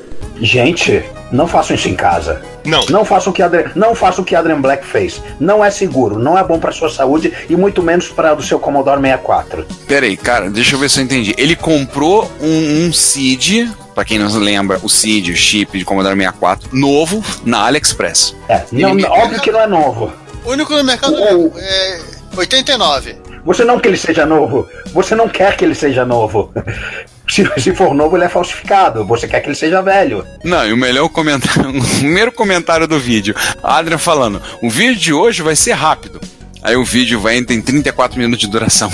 [0.40, 2.40] Gente, não façam isso em casa.
[2.64, 2.84] Não.
[2.88, 5.20] Não façam o que Adrian, não façam o que Adrian Black fez.
[5.38, 8.58] Não é seguro, não é bom para sua saúde e muito menos para do seu
[8.58, 9.66] Commodore 64.
[9.86, 11.34] Pera aí, cara, deixa eu ver se eu entendi.
[11.36, 15.84] Ele comprou um, um CID, pra quem não se lembra, o CID, o chip de
[15.84, 18.34] Commodore 64, novo, na AliExpress.
[18.48, 20.12] É, não, Ele- óbvio que não é novo.
[20.44, 21.52] O único no mercado Uou.
[21.56, 22.00] é
[22.36, 23.16] 89.
[23.44, 24.66] Você não quer que ele seja novo.
[24.92, 26.50] Você não quer que ele seja novo.
[27.28, 29.04] Se, se for novo, ele é falsificado.
[29.04, 30.24] Você quer que ele seja velho.
[30.42, 34.96] Não, e o melhor comentário, o primeiro comentário do vídeo, a Adrian falando, o vídeo
[34.96, 36.20] de hoje vai ser rápido.
[36.62, 38.90] Aí o vídeo vai tem 34 minutos de duração.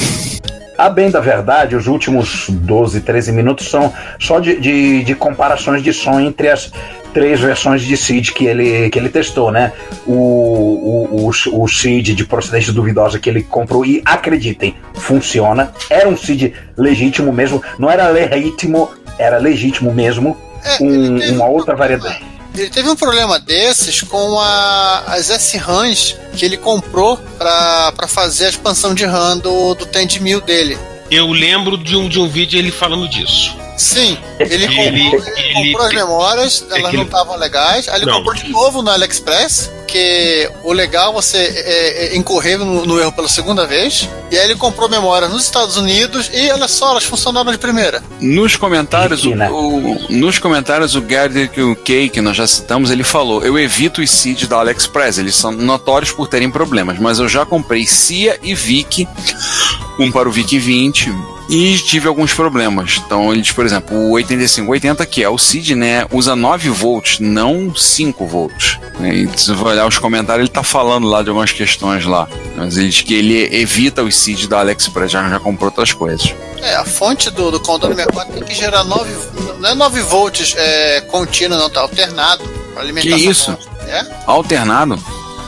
[0.77, 5.83] A bem da verdade, os últimos 12, 13 minutos são só de, de, de comparações
[5.83, 6.73] de som entre as
[7.13, 9.73] três versões de seed que ele, que ele testou, né?
[10.07, 15.73] O, o, o, o seed de procedência duvidosa que ele comprou e acreditem, funciona.
[15.89, 20.37] Era um seed legítimo mesmo, não era legítimo, era legítimo mesmo.
[20.65, 22.23] É, Um- uma um outra variedade.
[22.57, 28.47] Ele teve um problema desses com a, as S-RAMs que ele comprou pra, pra fazer
[28.47, 30.77] a expansão de RAM do, do Tend 1000 dele.
[31.11, 33.57] Eu lembro de um, de um vídeo ele falando disso.
[33.81, 37.37] Sim, ele comprou, Ele- ele ele- comprou as memórias, é elas que não ele- estavam
[37.39, 38.19] legais, aí ele Não.
[38.19, 43.01] comprou de novo no AliExpress, porque o legal é você é, é, incorrer no, no
[43.01, 46.91] erro pela segunda vez, e aí ele comprou memória nos Estados Unidos e olha só,
[46.91, 48.03] elas funcionaram de primeira.
[48.21, 51.51] Nos comentários, o, o- nos comentários, o Gary
[51.85, 55.51] Kay, que nós já citamos, ele falou: Eu evito os seeds da AliExpress, eles são
[55.53, 59.09] notórios por terem problemas, mas eu já comprei CIA e VIC,
[59.99, 61.11] um para o VIC 20,
[61.51, 63.03] e tive alguns problemas.
[63.05, 67.19] Então, ele diz, por exemplo, o 8580, que é o seed, né, usa 9 volts,
[67.19, 68.79] não 5 volts.
[69.01, 72.29] E se você olhar os comentários, ele tá falando lá de algumas questões lá.
[72.57, 76.33] Mas ele diz que ele evita os seeds da AliExpress, já, já comprou outras coisas.
[76.63, 79.13] É, a fonte do, do Commodore 64 tem que gerar 9,
[79.59, 82.45] não é 9 volts é, contínuo, não, tá alternado.
[83.01, 83.53] Que isso?
[83.53, 83.69] fonte.
[83.89, 84.99] É, Alternado?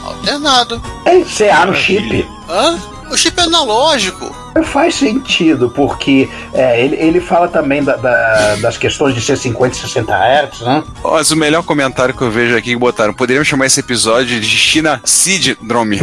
[0.03, 0.81] alternado.
[1.05, 2.27] É CA no chip.
[2.49, 2.77] Hã?
[3.09, 4.42] O chip é analógico.
[4.65, 9.75] Faz sentido, porque é, ele, ele fala também da- da- das questões de ser 50
[9.75, 10.83] e 60 Hz, né?
[11.03, 14.47] Mas o melhor comentário que eu vejo aqui que botaram, poderíamos chamar esse episódio de
[14.47, 16.01] China Seed Drome.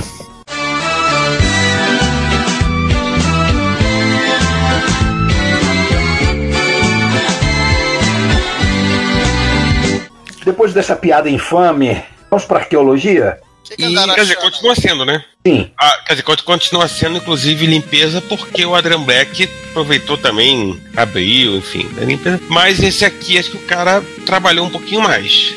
[10.45, 13.39] Depois dessa piada infame, vamos pra arqueologia?
[13.79, 15.25] E, quer dizer, continua sendo, né?
[15.47, 15.71] Sim.
[15.79, 21.89] Ah, quer dizer, continua sendo, inclusive, limpeza, porque o Adrian Black aproveitou também, abriu, enfim,
[21.95, 22.41] da limpeza.
[22.49, 25.55] Mas esse aqui, acho que o cara trabalhou um pouquinho mais.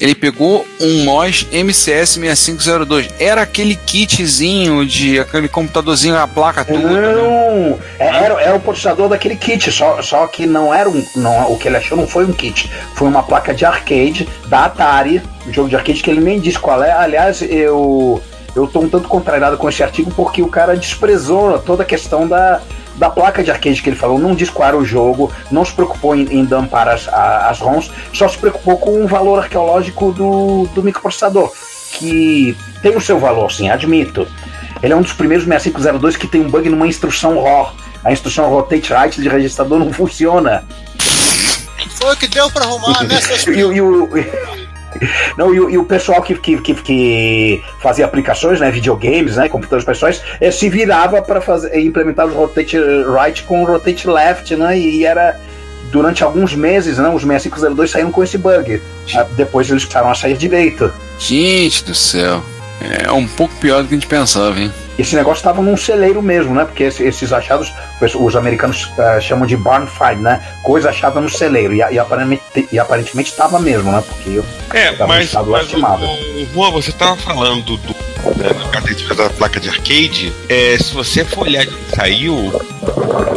[0.00, 3.08] Ele pegou um MOS MCS 6502.
[3.18, 6.88] Era aquele kitzinho de aquele computadorzinho, a placa toda.
[6.88, 7.12] né?
[7.12, 11.04] Não, é, era, era o processador daquele kit, só, só que não era um.
[11.16, 14.66] Não, o que ele achou não foi um kit, foi uma placa de arcade da
[14.66, 16.92] Atari, um jogo de arcade que ele nem disse qual é.
[16.92, 18.22] Aliás, eu.
[18.56, 22.26] Eu tô um tanto contrariado com esse artigo porque o cara desprezou toda a questão
[22.26, 22.60] da,
[22.98, 25.72] da placa de arcade que ele falou, não disse qual era o jogo, não se
[25.72, 30.12] preocupou em, em dampar as, a- as ROMs, só se preocupou com o valor arqueológico
[30.12, 31.52] do, do microprocessador,
[31.92, 34.26] que tem o seu valor, sim, admito.
[34.82, 37.72] Ele é um dos primeiros 6502 que tem um bug numa instrução ROR.
[38.04, 40.64] A instrução Rotate Right de registrador não funciona.
[41.96, 44.08] Foi o que deu pra arrumar, né, E, e o,
[45.36, 49.48] Não, e, o- e o pessoal que, que, que, que fazia aplicações, né, videogames, né,
[49.48, 52.76] computadores pessoais, eh, se virava para fazer implementar o rotate
[53.12, 55.38] right com o rotate left, né, e era
[55.90, 58.80] durante alguns meses, né, os 6502 saíram com esse bug.
[59.14, 60.92] Ah, Depois eles passaram a sair direito.
[61.18, 62.42] Gente do céu.
[62.80, 64.72] É um pouco pior do que a gente pensava, hein?
[64.98, 66.64] Esse negócio estava num celeiro mesmo, né?
[66.64, 70.40] Porque esse- esses achados, os- os americanos ah, chamam de barn find, né?
[70.62, 71.74] Coisa achada no celeiro.
[71.74, 74.02] E, e aparentemente e aparentemente estava mesmo, né?
[74.06, 76.04] Porque eu É, Tava mas, estado mas o, lastimado.
[76.04, 77.88] o, Juan, você tava falando do,
[78.36, 80.32] né, cadete da placa de arcade.
[80.48, 82.52] É, se você for olhar de onde saiu,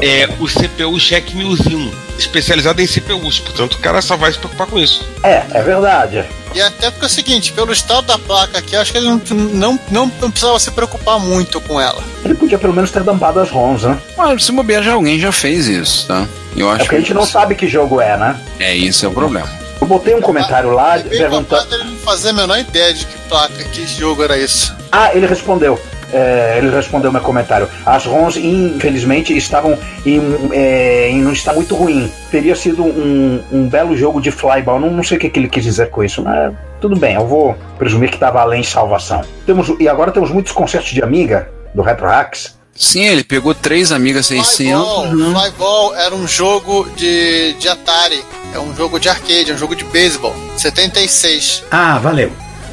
[0.01, 3.39] é o CPU Jack 1001, especializado em CPUs.
[3.39, 5.05] Portanto, o cara só vai se preocupar com isso.
[5.23, 6.23] É, é verdade.
[6.53, 9.07] E até porque é o seguinte, pelo estado da placa aqui, eu acho que ele
[9.07, 12.03] não, não, não, não precisava se preocupar muito com ela.
[12.25, 13.97] Ele podia pelo menos ter dampado as ROMs, né?
[14.17, 16.27] Mas se bobear, já alguém já fez isso, tá?
[16.55, 18.35] Eu É acho porque a gente não sabe que jogo é, né?
[18.59, 19.49] É, isso é o problema.
[19.79, 21.65] Eu botei um comentário lá É perguntando.
[21.69, 24.75] dele não fazer a menor ideia de que placa, que jogo era isso.
[24.91, 25.79] Ah, ele respondeu.
[26.13, 27.69] É, ele respondeu meu comentário.
[27.85, 32.11] As ROMs, infelizmente, estavam em, é, em um estado muito ruim.
[32.29, 34.77] Teria sido um, um belo jogo de flyball.
[34.79, 37.25] Não, não sei o que, que ele quis dizer com isso, mas tudo bem, eu
[37.25, 39.21] vou presumir que estava além de salvação.
[39.45, 42.59] Temos, e agora temos muitos concertos de Amiga, do Retro Hacks.
[42.81, 44.57] Sim, ele pegou três amigas 600.
[44.57, 45.39] Flyball, né?
[45.39, 48.19] Flyball era um jogo de, de Atari.
[48.55, 50.35] É um jogo de arcade, é um jogo de beisebol.
[50.57, 51.63] 76.
[51.69, 52.31] Ah, valeu.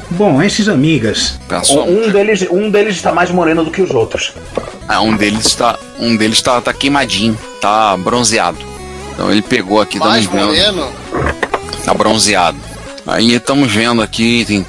[0.09, 1.39] Bom, esses amigas.
[1.47, 1.87] Passou.
[1.87, 4.33] Um, deles, um deles está mais moreno do que os outros.
[4.87, 8.57] Ah, um deles está, um deles tá, tá queimadinho, tá bronzeado.
[9.13, 10.93] Então ele pegou aqui, Mais estamos vendo, moreno.
[11.85, 12.57] tá bronzeado.
[13.05, 14.65] Aí estamos vendo aqui, tem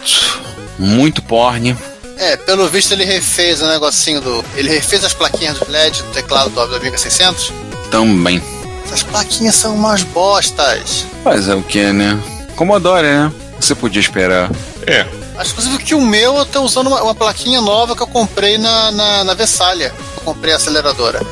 [0.79, 1.74] muito porn.
[2.20, 4.44] É, pelo visto ele refez o negocinho do.
[4.54, 7.50] Ele refez as plaquinhas do LED do teclado do Amiga 600.
[7.90, 8.42] também.
[8.85, 11.06] Essas plaquinhas são umas bostas.
[11.24, 12.22] Mas é o que, né?
[12.56, 13.33] Commodore, né?
[13.59, 14.50] Você podia esperar.
[14.87, 15.06] É.
[15.38, 18.59] Acho inclusive que o meu eu tô usando uma, uma plaquinha nova que eu comprei
[18.59, 19.90] na, na, na Vessália.
[20.18, 21.22] Eu comprei a aceleradora.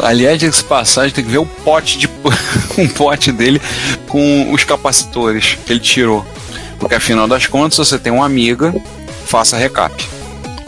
[0.00, 2.08] Aliás, esse passagem tem que ver o pote de
[2.78, 3.60] um pote dele
[4.06, 6.24] com os capacitores que ele tirou.
[6.78, 8.72] Porque afinal das contas, se você tem uma amiga,
[9.26, 10.17] faça recap.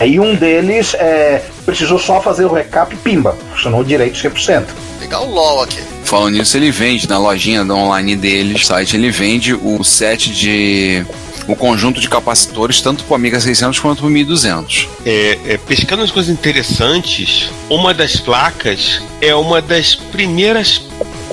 [0.04, 3.36] E um deles é, precisou só fazer o recap pimba.
[3.52, 4.64] Funcionou direito 100%.
[4.98, 5.80] Pegar o LOL aqui.
[6.04, 11.04] Falando nisso, ele vende na lojinha da online dele, site, ele vende o set de.
[11.46, 14.88] o conjunto de capacitores, tanto para o Amiga 600 quanto para o 1200.
[15.06, 20.82] É, é, pescando as coisas interessantes, uma das placas é uma das primeiras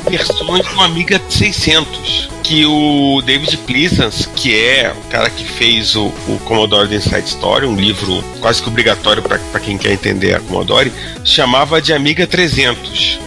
[0.09, 6.05] versões do Amiga 600 que o David Pleasance, que é o cara que fez o,
[6.05, 10.93] o Commodore Inside Story, um livro quase que obrigatório para quem quer entender a Commodore,
[11.25, 13.19] chamava de Amiga 300.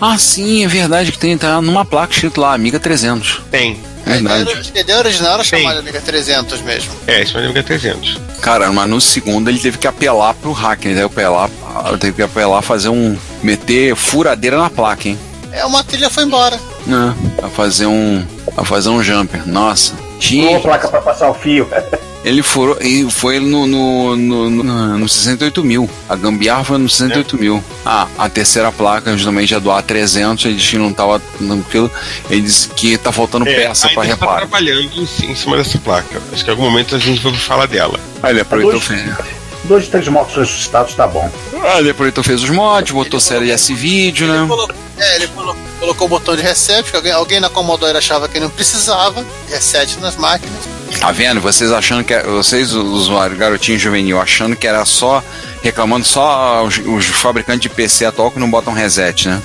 [0.00, 3.42] Ah, sim, é verdade que tem tá numa placa escrito lá, Amiga 300.
[3.50, 3.78] Tem.
[4.06, 4.72] É verdade.
[4.74, 6.92] A ideia original era de Amiga 300 mesmo.
[7.06, 8.18] É, isso é Amiga 300.
[8.40, 11.50] Cara, mas no segundo ele teve que apelar pro hacker, ele teve que apelar,
[11.98, 13.18] teve que apelar, fazer um.
[13.42, 15.18] meter furadeira na placa, hein?
[15.56, 16.58] É, uma trilha foi embora.
[16.86, 17.14] Né?
[17.42, 18.24] A fazer um.
[18.56, 19.46] a fazer um jumper.
[19.48, 19.94] Nossa.
[19.94, 21.68] Boa Gente, placa para passar o fio.
[22.24, 22.76] ele furou.
[22.80, 25.88] E foi no, no, no, no, no 68 mil.
[26.08, 27.62] A gambiarra foi no 68 mil.
[27.84, 31.90] Ah, a terceira placa, justamente a do A300, ele disse que não tava tranquilo.
[32.30, 34.40] Ele disse que tá faltando peça pra É, ainda tá reparar.
[34.48, 36.20] trabalhando em cima dessa placa.
[36.32, 37.98] Acho que em algum momento a gente vai falar dela.
[38.22, 39.35] Aí ele aproveitou, Dois, fez.
[39.66, 41.30] Dois três motos ressuscitados tá bom.
[41.62, 44.46] Ah, ele aproveitou, fez os mods, botou série S-Vídeo, Ele né?
[44.48, 48.28] colocou, é, ele colo- colocou o botão de reset, que alguém, alguém na Commodore achava
[48.28, 49.24] que não precisava.
[49.48, 50.56] Reset nas máquinas.
[51.00, 51.40] Tá vendo?
[51.40, 52.14] Vocês achando que.
[52.14, 55.22] é- Vocês, os usuários, garotinho juvenil, achando que era só.
[55.62, 59.42] reclamando só os, os fabricantes de PC atual que não botam reset, né?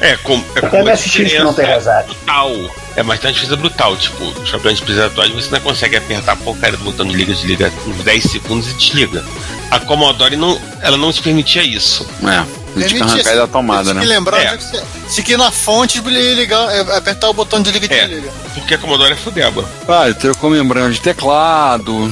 [0.00, 2.06] É, com, é Até MSX que não tem reset.
[2.06, 2.50] brutal.
[2.96, 3.96] É, mas tem uma diferença brutal.
[3.96, 7.32] Tipo, os fabricantes de atuais você não consegue apertar a porcaria do botão de liga,
[7.34, 9.24] desliga uns 10 segundos e desliga.
[9.70, 12.06] A Commodore não, ela não te permitia isso.
[12.24, 12.60] É.
[12.76, 14.00] Ele tinha arrancar da tomada, Tem né?
[14.00, 14.50] que lembrar É.
[14.52, 17.96] de que você- se que na fonte ligar, é, apertar o botão de liga e
[17.98, 18.06] É.
[18.06, 18.30] desliga.
[18.54, 19.64] Porque a Commodore é fudeba.
[19.88, 22.10] Ah, ele trocou membrana de teclado.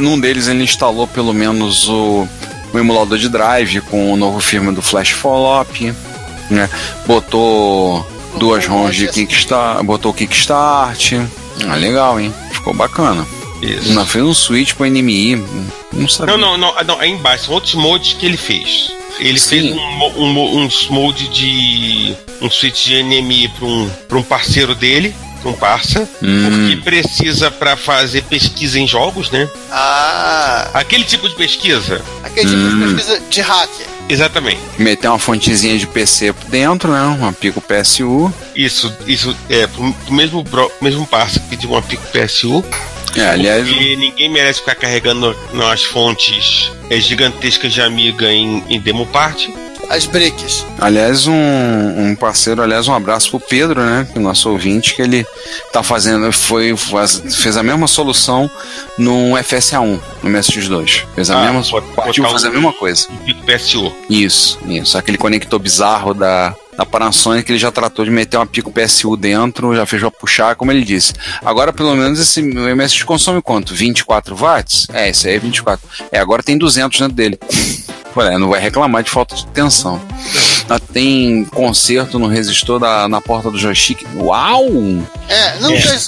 [0.00, 2.28] Num deles ele instalou pelo menos o,
[2.72, 5.94] o emulador de drive com o novo firma do Flash Follow-up.
[6.50, 6.68] Né?
[7.06, 8.06] Botou
[8.38, 9.82] duas ROMs de Kickstart.
[9.84, 11.12] Botou o Kickstart.
[11.68, 12.32] Ah, legal, hein?
[12.52, 13.26] Ficou bacana.
[13.62, 13.92] Isso.
[13.92, 15.42] Não, fez um switch pro NMI.
[15.92, 16.36] Não sabia.
[16.36, 18.92] Não, não, não, ah, não, aí embaixo, são outros modes que ele fez.
[19.18, 19.48] Ele Sim.
[19.48, 19.76] fez
[20.16, 22.14] um, um, mode de.
[22.42, 25.14] um switch de NMI para um, pra um parceiro dele.
[25.44, 26.08] Não passa.
[26.22, 26.48] Hum.
[26.48, 29.48] Porque precisa pra fazer pesquisa em jogos, né?
[29.70, 32.02] Ah, Aquele tipo de pesquisa.
[32.24, 32.78] aquele tipo Hum.
[32.88, 33.86] de pesquisa de hacker.
[34.08, 34.60] Exatamente.
[34.78, 37.02] Meter uma fontezinha de PC por dentro, né?
[37.02, 38.32] Uma Pico PSU.
[38.54, 40.44] Isso, isso é pro, pro mesmo,
[40.80, 42.64] mesmo passo que de uma Pico PSU.
[43.16, 48.80] É, aliás, E ninguém merece ficar carregando nas fontes é, gigantescas de Amiga em, em
[48.80, 49.54] demo parte.
[49.90, 50.64] As bricks.
[50.80, 54.06] aliás, um, um parceiro, aliás, um abraço pro Pedro, né?
[54.10, 55.26] Que é o nosso ouvinte, que ele
[55.72, 58.50] tá fazendo, foi, faz- fez a mesma solução
[58.98, 61.04] no FSA1, no MSX2.
[61.14, 63.06] Fez a Ah, mesma, bot- partiu fazer a um- mesma coisa.
[63.24, 63.92] Pico PSU.
[64.10, 64.98] Isso, isso.
[64.98, 69.76] Aquele conector bizarro da, da Panasonic, ele já tratou de meter uma Pico PSU dentro,
[69.76, 71.12] já fez pra puxar, como ele disse.
[71.44, 73.74] Agora, pelo menos, esse o MSX consome quanto?
[73.74, 74.86] 24 watts?
[74.92, 75.86] É, esse aí é 24.
[76.10, 77.38] É, agora tem 200 dentro dele.
[78.22, 80.00] É, não vai reclamar de falta de tensão.
[80.68, 84.02] Ah, Tem conserto no resistor da, na porta do joystick.
[84.16, 84.64] Uau!
[85.28, 85.80] É, não É.
[85.80, 85.98] tem-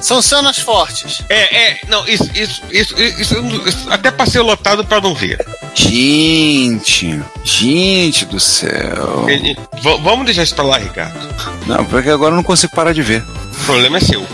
[0.00, 1.22] são cenas fortes.
[1.28, 3.34] É, é, não, isso, isso, isso, isso,
[3.66, 5.44] isso até passei lotado pra não ver.
[5.74, 9.26] Gente, gente do céu.
[9.28, 11.18] E- e- v- vamos deixar isso pra lá, Ricardo.
[11.66, 13.22] Não, porque agora eu não consigo parar de ver.
[13.22, 14.24] O problema é seu.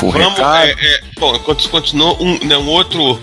[0.00, 3.18] Vamos, é, é, bom, enquanto continuou, um, né, um outro,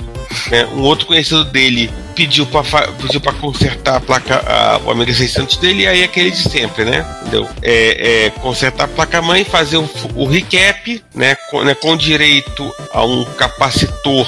[0.49, 4.91] né, um outro conhecido dele pediu pra, fa- pediu pra consertar a placa, a, o
[4.91, 7.05] Amiga 600 dele, e aí aquele de sempre, né?
[7.21, 7.47] Entendeu?
[7.61, 11.73] É, é, consertar a placa-mãe, fazer o, o recap, né com, né?
[11.73, 14.27] com direito a um capacitor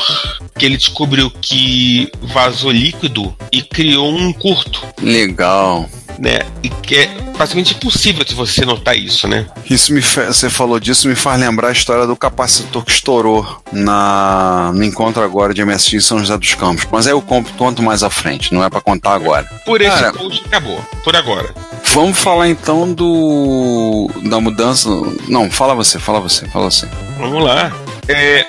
[0.57, 5.89] que ele descobriu que vazou líquido e criou um curto, Legal.
[6.19, 6.39] Né?
[6.61, 9.45] E que é praticamente impossível de você notar isso, né?
[9.69, 14.71] Isso me você falou disso me faz lembrar a história do capacitor que estourou na
[14.73, 16.87] no encontro agora de MSX em São José dos Campos.
[16.91, 19.45] Mas aí eu conto conto mais à frente, não é pra contar agora.
[19.65, 20.13] Por esse Cara.
[20.13, 21.53] post acabou, por agora.
[21.93, 24.89] Vamos falar então do da mudança.
[25.27, 26.87] Não, fala você, fala você, fala você.
[27.17, 27.71] Vamos lá.
[28.07, 28.45] É,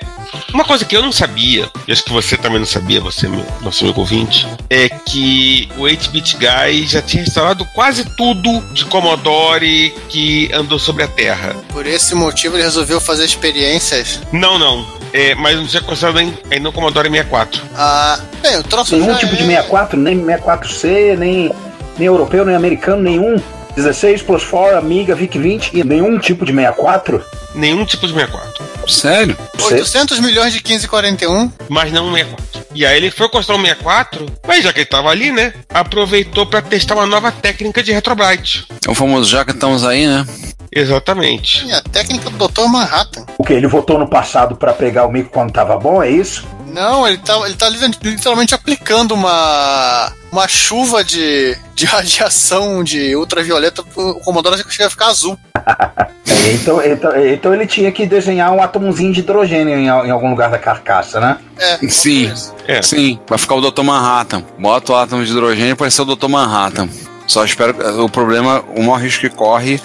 [0.52, 3.44] uma coisa que eu não sabia, e acho que você também não sabia, você, meu,
[3.60, 9.94] nosso amigo ouvinte, é que o 8-Bit Guy já tinha instalado quase tudo de Commodore
[10.08, 11.54] que andou sobre a Terra.
[11.72, 14.20] Por esse motivo ele resolveu fazer experiências.
[14.32, 14.86] Não, não.
[15.12, 17.62] É, mas não tinha considerado ainda ainda no Commodore 64.
[17.76, 21.52] Ah, bem, o troço Nenhum tipo é- de 64, nem 64C, nem,
[21.96, 23.40] nem europeu, nem americano, nenhum.
[23.76, 27.22] 16 plus 4, Amiga, VIC-20 e nenhum tipo de 64?
[27.54, 28.64] Nenhum tipo de 64.
[28.88, 29.36] Sério?
[29.60, 31.50] 800 milhões de 1541.
[31.68, 32.64] Mas não um 64.
[32.74, 35.52] E aí ele foi construir um 64, mas já que ele tava ali, né?
[35.68, 38.66] Aproveitou para testar uma nova técnica de Retrobrite.
[38.86, 40.26] É o famoso já que estamos aí, né?
[40.74, 41.64] Exatamente.
[41.66, 42.66] E a técnica do Dr.
[42.66, 43.24] Manhattan.
[43.38, 43.52] O que?
[43.52, 46.44] Ele votou no passado pra pegar o mico quando tava bom, é isso?
[46.66, 53.14] Não, ele tá, ele tá li- literalmente aplicando uma, uma chuva de, de radiação de
[53.14, 55.38] ultravioleta pro Commodore chega a ficar azul.
[56.26, 60.28] É, então, então, então ele tinha que desenhar um átomozinho de hidrogênio em, em algum
[60.28, 61.38] lugar da carcaça, né?
[61.56, 62.30] É, Sim.
[62.30, 62.54] isso.
[62.66, 62.82] É.
[62.82, 63.82] Sim, vai ficar o Dr.
[63.82, 64.42] Manhattan.
[64.58, 66.28] Bota o átomo de hidrogênio para ser o Dr.
[66.28, 66.88] Manhattan.
[67.26, 68.02] Só espero.
[68.04, 69.80] O problema, o maior risco que corre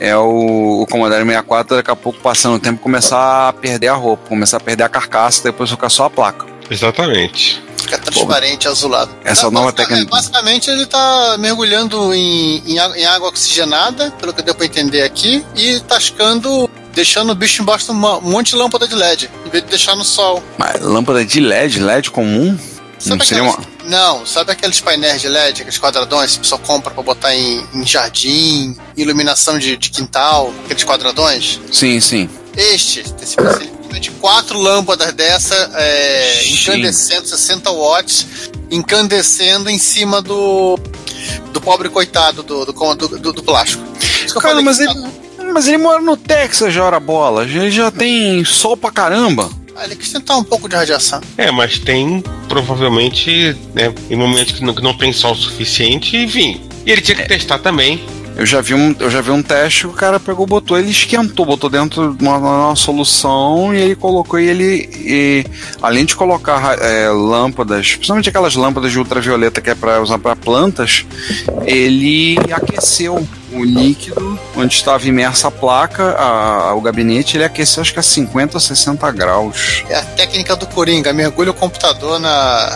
[0.00, 3.94] é o, o Commodore 64 daqui a pouco, passando o tempo, começar a perder a
[3.94, 6.46] roupa, começar a perder a carcaça, depois ficar só a placa.
[6.70, 7.62] Exatamente.
[7.76, 9.10] Fica transparente, azulado.
[9.24, 14.32] Essa Tá, nova técnica- é, Basicamente, ele tá mergulhando em, em, em água oxigenada, pelo
[14.32, 18.56] que deu pra entender aqui, e tascando, deixando o bicho embaixo de um monte de
[18.56, 20.42] lâmpada de LED, em vez de deixar no sol.
[20.58, 22.56] Mas lâmpada de LED, LED comum?
[22.98, 23.58] Sabe Não seria uma.
[23.90, 27.84] Não, sabe aqueles painéis de LED, aqueles quadradões que pessoa compra pra botar em, em
[27.84, 31.58] jardim, iluminação de, de quintal, aqueles quadradões?
[31.72, 32.30] Sim, sim.
[32.56, 33.36] Este, esse
[34.00, 38.26] de quatro lâmpadas dessa, é, incandescendo, 60 watts,
[38.70, 40.78] incandescendo em cima do
[41.52, 43.82] do pobre coitado do, do, do, do- plástico.
[44.40, 44.94] Cara, mas ele,
[45.52, 47.42] mas ele mora no Texas, já ora bola.
[47.42, 49.50] Ele já tem sol pra caramba.
[49.80, 51.22] Ah, ele quis tentar um pouco de radiação.
[51.38, 56.60] É, mas tem provavelmente, né, em momentos que não, que não tem sol suficiente, enfim.
[56.84, 58.04] E ele tinha que testar também.
[58.40, 60.90] Eu já vi um, eu já vi um teste que o cara pegou, botou, ele
[60.90, 65.44] esquentou, botou dentro de uma, uma solução e ele colocou e ele, e,
[65.82, 70.34] além de colocar é, lâmpadas, principalmente aquelas lâmpadas de ultravioleta que é para usar para
[70.34, 71.04] plantas,
[71.66, 77.92] ele aqueceu o líquido onde estava imersa a placa, a- o gabinete, ele aqueceu acho
[77.92, 79.84] que a 50 ou 60 graus.
[79.90, 82.74] É a técnica do Coringa, mergulha o computador na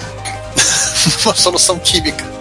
[1.25, 2.34] uma solução química.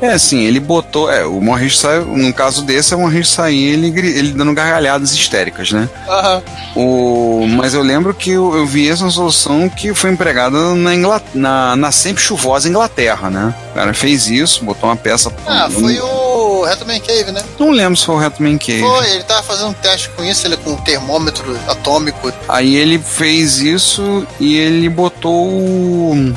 [0.00, 1.10] É, assim, ele botou.
[1.10, 2.04] É, o Morris saiu.
[2.06, 5.88] No caso desse, é o Morris sair ele, ele dando gargalhadas histéricas, né?
[6.08, 6.42] Aham.
[6.74, 11.76] O, mas eu lembro que eu, eu vi essa solução que foi empregada na, na,
[11.76, 13.54] na sempre chuvosa Inglaterra, né?
[13.72, 15.32] O cara fez isso, botou uma peça.
[15.46, 17.42] Ah, foi o Hetman Cave, né?
[17.58, 18.80] Não lembro se foi o Hetman Cave.
[18.80, 22.32] Foi, ele tava fazendo um teste com isso, ele com um termômetro atômico.
[22.48, 25.48] Aí ele fez isso e ele botou.
[25.48, 26.34] o-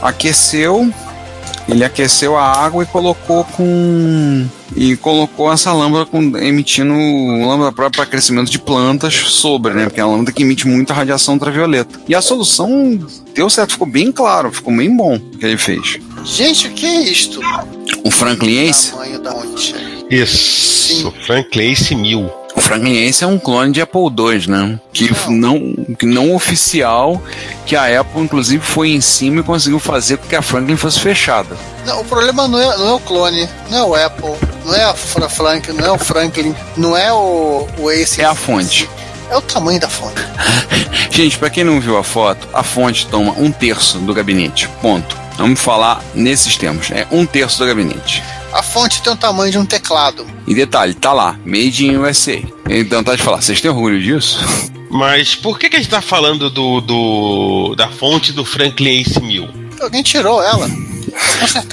[0.00, 0.90] aqueceu.
[1.68, 4.46] Ele aqueceu a água e colocou com.
[4.74, 9.84] E colocou essa lâmpada com, emitindo lâmpada própria para crescimento de plantas sobre, né?
[9.84, 12.00] Porque é uma lâmpada que emite muita radiação ultravioleta.
[12.08, 12.98] E a solução
[13.34, 15.98] deu certo, ficou bem claro, ficou bem bom o que ele fez.
[16.24, 17.40] Gente, o que é isto?
[18.04, 19.74] O Franklin Ace, Tamanho da onde?
[20.10, 22.41] Isso, Franklin Ace 1000.
[22.62, 24.78] O Franklin Ace é um clone de Apple II, né?
[24.92, 27.20] Que não, que não oficial,
[27.66, 31.00] que a Apple inclusive foi em cima e conseguiu fazer com que a Franklin fosse
[31.00, 31.56] fechada.
[31.84, 34.34] Não, o problema não é, não é o clone, não é o Apple,
[34.64, 38.20] não é a Fra- Frank, não é o Franklin, não é o, o Ace.
[38.20, 38.88] É a fonte.
[39.28, 40.20] É o tamanho da fonte.
[41.10, 44.68] Gente, pra quem não viu a foto, a fonte toma um terço do gabinete.
[44.80, 45.16] Ponto.
[45.36, 46.90] Vamos falar nesses termos.
[46.90, 48.22] É um terço do gabinete.
[48.52, 50.26] A fonte tem o tamanho de um teclado.
[50.46, 52.38] E detalhe, tá lá, Made in USA.
[52.68, 54.38] Então tá de falar, vocês têm orgulho disso?
[54.90, 59.20] Mas por que, que a gente tá falando do, do da fonte do Franklin Ace
[59.22, 59.48] 1000?
[59.80, 60.68] Alguém tirou ela.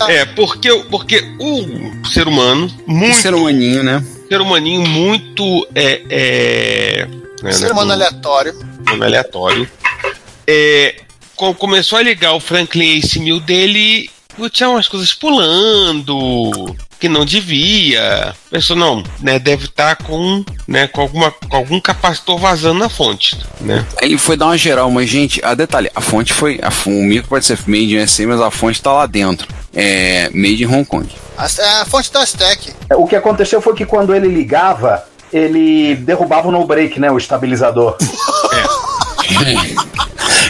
[0.08, 3.12] É, porque, porque o ser humano, muito.
[3.12, 4.04] Um ser humaninho, né?
[4.30, 5.68] ser humaninho muito.
[5.76, 7.08] É, é,
[7.44, 8.54] né, Ser né, humano aleatório.
[8.88, 9.70] humano aleatório.
[10.48, 10.96] É,
[11.36, 14.10] co- começou a ligar o Franklin Ace 1000 dele
[14.48, 18.36] tinha umas coisas pulando que não devia.
[18.52, 23.40] Pensou, não, né, deve estar com, né, com, alguma, com algum capacitor vazando na fonte,
[23.62, 23.84] né?
[24.02, 26.60] Ele foi dar uma geral, mas gente, a detalhe, a fonte foi.
[26.62, 29.48] A, o micro pode ser made in USA, mas a fonte tá lá dentro.
[29.74, 31.08] É made in Hong Kong.
[31.38, 32.74] A, é a fonte da Stack.
[32.90, 37.10] É, O que aconteceu foi que quando ele ligava, ele derrubava o no-break, né?
[37.12, 37.98] O estabilizador.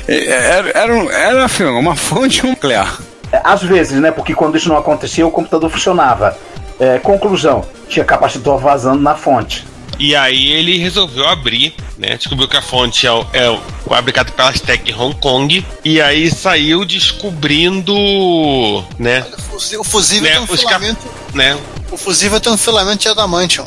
[0.08, 2.98] É, Era, era, um- era assim, uma fonte nuclear.
[3.44, 4.12] Às vezes, né?
[4.12, 6.38] Porque quando isso não acontecia, o computador funcionava.
[6.80, 9.66] É, conclusão, tinha capacitor vazando na fonte.
[10.00, 12.16] E aí ele resolveu abrir, né?
[12.16, 15.66] Descobriu que a fonte é, o- é fabricada pela Stack Hong Kong.
[15.84, 17.94] E aí saiu descobrindo,
[18.98, 19.26] né?
[19.78, 21.08] O fusível né, tem um os cap- filamento.
[21.34, 21.58] né
[21.92, 23.66] O fusível tem um filamento de adamantium.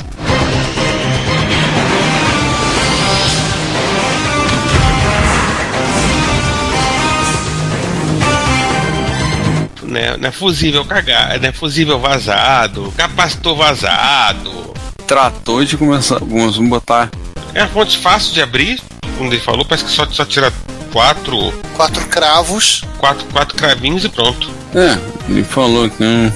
[9.93, 14.73] Né, né, fusível cagar, né, fusível vazado, capacitor vazado.
[15.07, 16.17] Tratou de começar.
[16.19, 17.09] Vamos botar.
[17.53, 18.81] É uma fonte fácil de abrir,
[19.17, 20.51] como ele falou, parece que só, só tira
[20.91, 22.83] quatro, Quatro cravos.
[22.97, 24.49] quatro, quatro cravinhos e pronto.
[24.73, 24.97] É,
[25.29, 26.33] ele falou que não.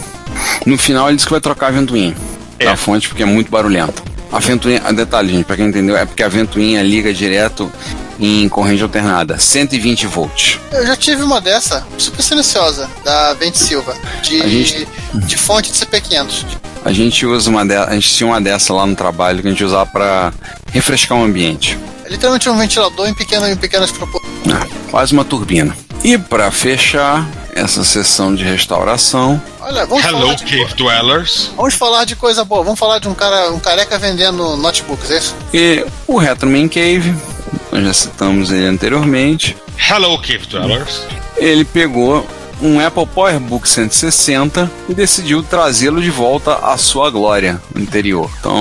[0.66, 2.16] No final ele disse que vai trocar a ventoinha
[2.60, 2.66] É.
[2.66, 4.04] da fonte porque é muito barulhento.
[4.32, 7.72] A ventoinha, a detalhe, gente, pra quem entendeu, é porque a ventoinha liga direto
[8.20, 10.60] em corrente alternada, 120 volts.
[10.72, 15.78] Eu já tive uma dessa, super silenciosa, da Vente Silva, de, gente- de fonte de
[15.78, 16.46] CP500.
[16.86, 19.52] A gente usa uma dessa, a gente tinha uma dessa lá no trabalho que a
[19.52, 20.34] gente usava pra
[20.72, 21.78] refrescar o ambiente.
[22.06, 24.34] É literalmente um ventilador em, pequeno, em pequenas proporções.
[24.54, 25.76] Ah, quase uma turbina.
[26.04, 31.52] E pra fechar essa sessão de restauração, Olha, vamos Hello, falar, de, Cave Dwellers.
[31.58, 32.64] vamos falar de coisa boa.
[32.64, 35.36] Vamos falar de um cara, um careca vendendo notebooks, é isso?
[35.54, 37.14] e o Retroman Cave,
[37.72, 39.56] nós já citamos ele anteriormente,
[39.90, 41.04] Hello, Cave Dwellers.
[41.38, 42.26] ele pegou
[42.62, 48.30] um Apple PowerBook 160 e decidiu trazê-lo de volta à sua glória anterior.
[48.40, 48.56] Então,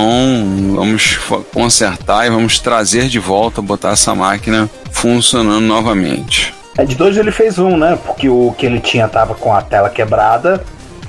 [0.75, 1.17] vamos
[1.53, 6.53] consertar e vamos trazer de volta, botar essa máquina funcionando novamente.
[6.77, 7.97] É, de dois ele fez um, né?
[8.05, 10.63] Porque o que ele tinha tava com a tela quebrada.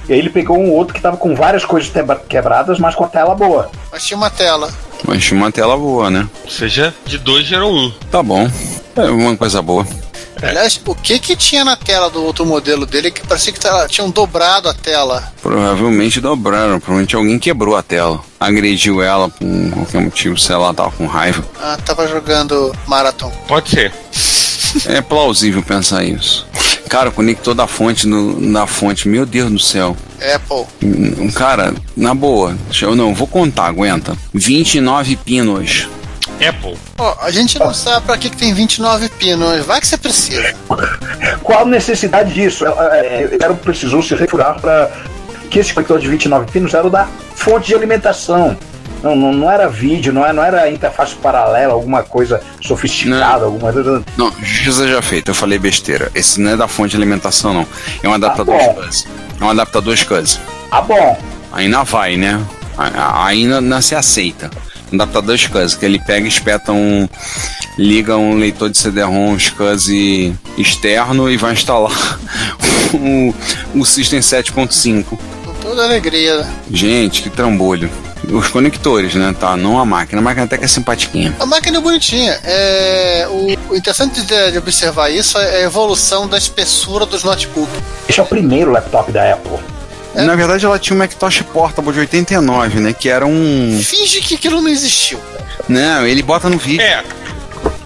[0.09, 1.93] E aí ele pegou um outro que tava com várias coisas
[2.27, 3.71] quebradas, mas com a tela boa.
[3.93, 4.73] Mas tinha uma tela.
[5.07, 6.29] Mas tinha uma tela boa, né?
[6.45, 7.91] Ou seja, de dois gerou um.
[8.11, 8.51] Tá bom.
[8.97, 9.87] É uma coisa boa.
[10.41, 13.89] Aliás, o que que tinha na tela do outro modelo dele que parecia que tava-
[13.89, 15.33] tinham dobrado a tela?
[15.43, 18.21] Provavelmente dobraram, provavelmente alguém quebrou a tela.
[18.39, 21.45] Agrediu ela por qualquer motivo, sei lá, tava com raiva.
[21.61, 23.33] Ah, tava jogando Marathon.
[23.49, 23.93] Pode ser.
[24.87, 26.47] É plausível pensar isso.
[26.89, 29.97] Cara, conectou da fonte no, na fonte, meu Deus do céu.
[30.35, 30.67] Apple.
[30.83, 34.17] Um cara, na boa, deixa eu não, vou contar, aguenta.
[34.33, 35.89] 29 pinos.
[36.47, 36.77] Apple.
[36.99, 39.65] Ó, a gente não sabe pra que, que tem 29 pinos.
[39.67, 40.55] Vai que você precisa.
[41.43, 42.65] Qual a necessidade disso?
[42.67, 44.91] É, é, Era precisou se refurar para
[45.51, 48.57] que esse conector de 29 pinos era o da fonte de alimentação.
[49.03, 53.73] Não, não, não era vídeo, não era, não era interface paralela, alguma coisa sofisticada, alguma
[53.73, 54.03] coisa.
[54.17, 56.11] Não, justiça já feita, eu falei besteira.
[56.15, 57.67] Esse não é da fonte de alimentação, não.
[58.03, 58.83] É um adaptador bom.
[58.83, 59.09] SCSI.
[59.41, 60.41] É um adaptador SCSI.
[60.71, 61.19] Ah, bom.
[61.53, 62.45] Ainda vai, né?
[63.25, 64.51] Ainda não se aceita.
[64.93, 67.09] Um adaptador SCSI, que ele pega e espeta um.
[67.79, 72.19] liga um leitor de CD-ROM SCSI externo e vai instalar
[72.95, 73.35] o,
[73.81, 75.05] o System 7.5.
[75.47, 76.47] Não tô Toda alegria.
[76.71, 77.91] Gente, que trambolho.
[78.31, 79.35] Os conectores, né?
[79.39, 80.21] Tá, não a máquina.
[80.21, 81.35] A máquina até que é simpatiquinha.
[81.39, 82.39] A máquina é bonitinha.
[82.45, 87.75] É, o, o interessante de, de observar isso é a evolução da espessura dos notebooks.
[88.09, 89.59] Esse é o primeiro laptop da Apple.
[90.15, 90.23] É.
[90.25, 92.93] Na verdade, ela tinha um Macintosh Portable de 89, né?
[92.93, 93.81] Que era um.
[93.83, 95.21] Finge que aquilo não existiu.
[95.69, 96.83] Não, ele bota no vídeo.
[96.83, 97.05] É.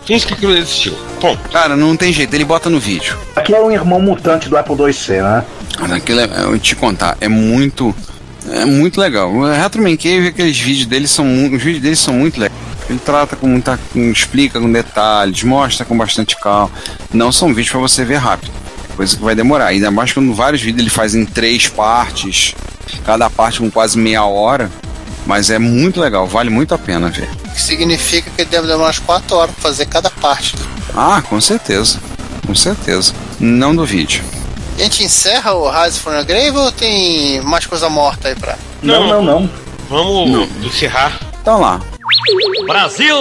[0.04, 0.96] Finge que aquilo existiu.
[1.20, 1.48] Ponto.
[1.50, 3.16] Cara, não tem jeito, ele bota no vídeo.
[3.36, 5.44] Aqui é um irmão mutante do Apple IIc, né?
[5.94, 7.94] Aquilo é, eu te contar, é muito.
[8.50, 9.32] É muito legal.
[9.32, 12.58] O Retro Man Cave, aqueles vídeos dele são Os vídeos dele são muito legais.
[12.90, 13.78] Ele trata com muita.
[13.92, 16.70] com- explica com detalhes, mostra com bastante calma.
[17.12, 18.50] Não são vídeos pra você ver rápido.
[18.92, 19.66] É coisa que vai demorar.
[19.66, 22.54] Ainda mais quando vários vídeos ele faz em três partes,
[23.04, 24.70] cada parte com quase meia hora.
[25.24, 27.28] Mas é muito legal, vale muito a pena ver.
[27.46, 30.56] O que significa que deve demorar umas 4 horas pra fazer cada parte.
[30.96, 32.00] Ah, com certeza.
[32.44, 33.14] Com certeza.
[33.38, 34.24] Não do vídeo.
[34.76, 38.56] A gente encerra o Rise from the Grave ou tem mais coisa morta aí pra.
[38.82, 39.50] Não, não, não.
[39.88, 41.18] Vamos encerrar.
[41.40, 41.80] Então lá.
[42.66, 43.16] Brasil!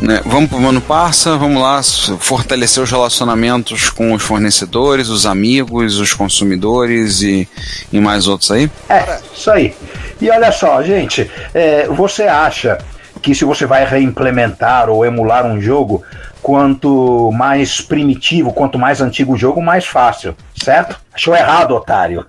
[0.00, 1.82] né, vamos pro Mano Parça, vamos lá
[2.18, 7.48] fortalecer os relacionamentos com os fornecedores, os amigos, os consumidores e,
[7.92, 8.70] e mais outros aí.
[8.88, 9.74] É, isso aí.
[10.20, 12.78] E olha só, gente, é, você acha
[13.20, 16.02] que se você vai reimplementar ou emular um jogo,
[16.48, 20.98] quanto mais primitivo, quanto mais antigo o jogo, mais fácil, certo?
[21.12, 22.24] Achou errado, otário.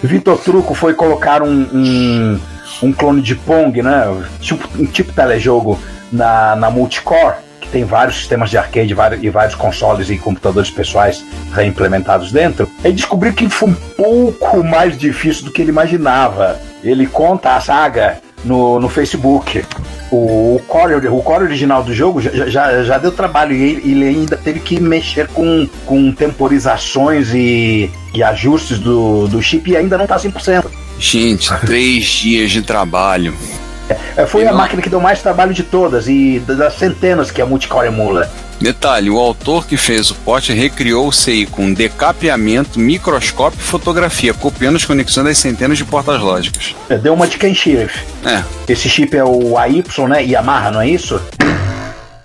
[0.00, 2.40] Vitor Truco foi colocar um, um,
[2.84, 4.04] um clone de Pong, né?
[4.38, 5.76] Tipo, um tipo telejogo
[6.12, 10.70] na, na Multicore, que tem vários sistemas de arcade vários- e vários consoles e computadores
[10.70, 12.70] pessoais reimplementados dentro.
[12.84, 16.60] Ele descobriu que foi um pouco mais difícil do que ele imaginava.
[16.84, 19.64] Ele conta a saga no, no Facebook.
[20.10, 24.04] O, core, o core original do jogo já, já, já deu trabalho e ele, ele
[24.04, 29.98] ainda teve que mexer com, com temporizações e, e ajustes do, do chip e ainda
[29.98, 30.66] não tá 100%.
[30.98, 33.34] Gente, três dias de trabalho.
[34.16, 37.46] É, foi a máquina que deu mais trabalho de todas e das centenas que a
[37.46, 38.30] Multicore emula.
[38.60, 44.32] Detalhe, o autor que fez o pote recriou o CI com decapeamento, microscópio e fotografia,
[44.32, 46.74] copiando as conexões das centenas de portas lógicas.
[46.88, 47.98] É, Deu uma de Ken Sheriff.
[48.24, 50.24] É, Esse chip é o AY, né?
[50.24, 51.20] Yamaha, não é isso?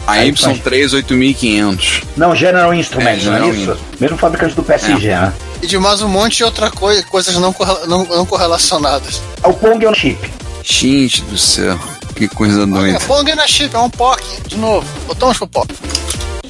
[0.07, 2.03] a Aí Y38500.
[2.17, 3.77] Não, General Instrument, É, General não é isso?
[3.99, 5.33] Mesmo fabricante do PSG, né?
[5.61, 9.21] E de mais um monte de outra coisa, coisas não, correla- não, não correlacionadas.
[9.43, 10.17] O Pong é um chip.
[10.63, 11.77] Gente do céu,
[12.15, 12.99] que coisa É, doida.
[13.01, 14.21] Pong é chip, é um POC.
[14.47, 15.73] De novo, botamos pro POC.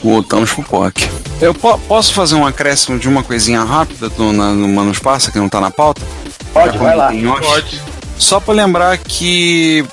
[0.04, 1.08] Voltamos pro POC.
[1.40, 5.32] Eu po- posso fazer um acréscimo de uma coisinha rápida do, na, no Manus Passa,
[5.32, 6.02] que não tá na pauta?
[6.54, 7.12] Pode, vai lá.
[7.42, 7.82] Pode.
[8.18, 9.86] Só para lembrar que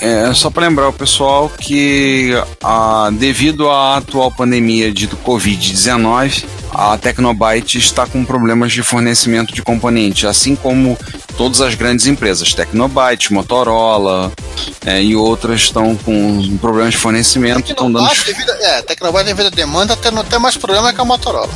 [0.00, 2.32] é, só para lembrar o pessoal que
[2.62, 9.52] a, devido à atual pandemia de do Covid-19, a Tecnobyte está com problemas de fornecimento
[9.52, 10.96] de componentes, assim como
[11.36, 14.32] todas as grandes empresas, Tecnobyte, Motorola
[14.84, 19.46] é, e outras estão com problemas de fornecimento, estão dando Tecnobyte, devido, é, Tecnobyte devido
[19.46, 21.50] à demanda, não tem mais problema que a Motorola.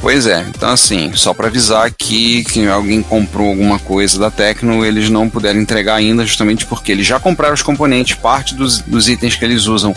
[0.00, 4.84] Pois é, então assim, só para avisar que, que alguém comprou alguma coisa da Tecno,
[4.84, 9.08] eles não puderam entregar ainda, justamente porque eles já compraram os componentes, parte dos, dos
[9.08, 9.94] itens que eles usam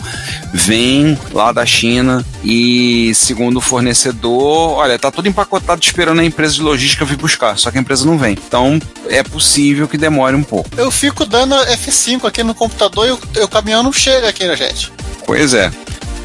[0.54, 6.56] vem lá da China e segundo o fornecedor, olha, tá tudo empacotado esperando a empresa
[6.56, 8.34] de logística vir buscar, só que a empresa não vem.
[8.34, 10.70] Então é possível que demore um pouco.
[10.78, 14.56] Eu fico dando F5 aqui no computador e o, o caminhão não chega aqui na
[14.56, 14.92] gente.
[15.26, 15.72] Pois é.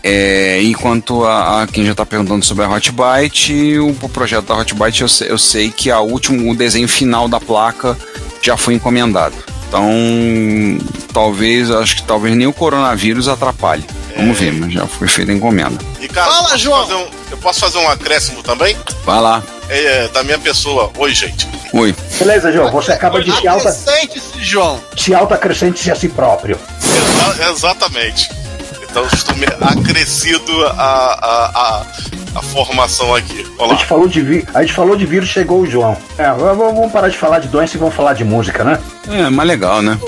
[0.08, 4.54] É, enquanto a, a quem já está perguntando sobre a Hotbyte, o, o projeto da
[4.54, 7.98] Hotbyte eu, sei- eu sei que a último, o desenho final da placa
[8.40, 9.34] já foi encomendado.
[9.66, 9.90] Então,
[11.12, 13.84] talvez, acho que talvez nem o coronavírus atrapalhe.
[14.16, 15.76] Vamos ver, mas já foi feita a encomenda.
[16.00, 16.86] Ricardo, Fala, posso João.
[16.88, 18.76] um- eu posso fazer um acréscimo também?
[19.04, 19.42] Vai lá.
[19.68, 20.92] É, da minha pessoa.
[20.96, 21.48] Oi, gente.
[21.72, 21.92] Oi.
[22.16, 24.80] Beleza, João, você acaba de se alta, Acrescente-se, João.
[24.96, 26.56] se alta acrescente-se a si próprio.
[27.34, 28.30] Exa- exatamente.
[28.96, 29.36] Então estou
[29.68, 31.86] acrescido a, a, a,
[32.36, 33.44] a formação aqui.
[33.60, 35.94] A gente falou de, vi- a gente falou de vírus, chegou o João.
[36.16, 38.80] É, vamos parar de falar de doença e vamos falar de música, né?
[39.10, 39.98] É, mais legal, né?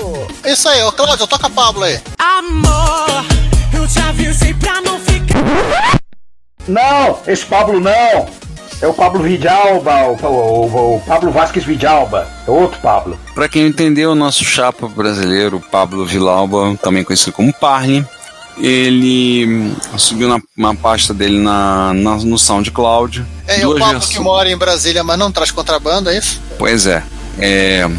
[0.43, 1.99] Isso aí, ô Cláudio, toca Pablo aí.
[2.17, 3.25] Amor,
[3.75, 5.99] eu te avisei pra não ficar.
[6.67, 8.27] Não, esse Pablo não.
[8.81, 12.27] É o Pablo Vidalba, o, o- o- o Pablo Vasquez Vidalba.
[12.47, 13.19] É outro Pablo.
[13.35, 18.03] Para quem não entendeu, o nosso chapa brasileiro, Pablo Vilauba, também conhecido como Parne,
[18.59, 23.25] ele hum, subiu na, na pasta dele na, na- no SoundCloud.
[23.47, 26.41] É, é o Pablo versões- que mora em Brasília, mas não traz contrabando, é isso?
[26.57, 27.03] Pois é.
[27.39, 27.89] é,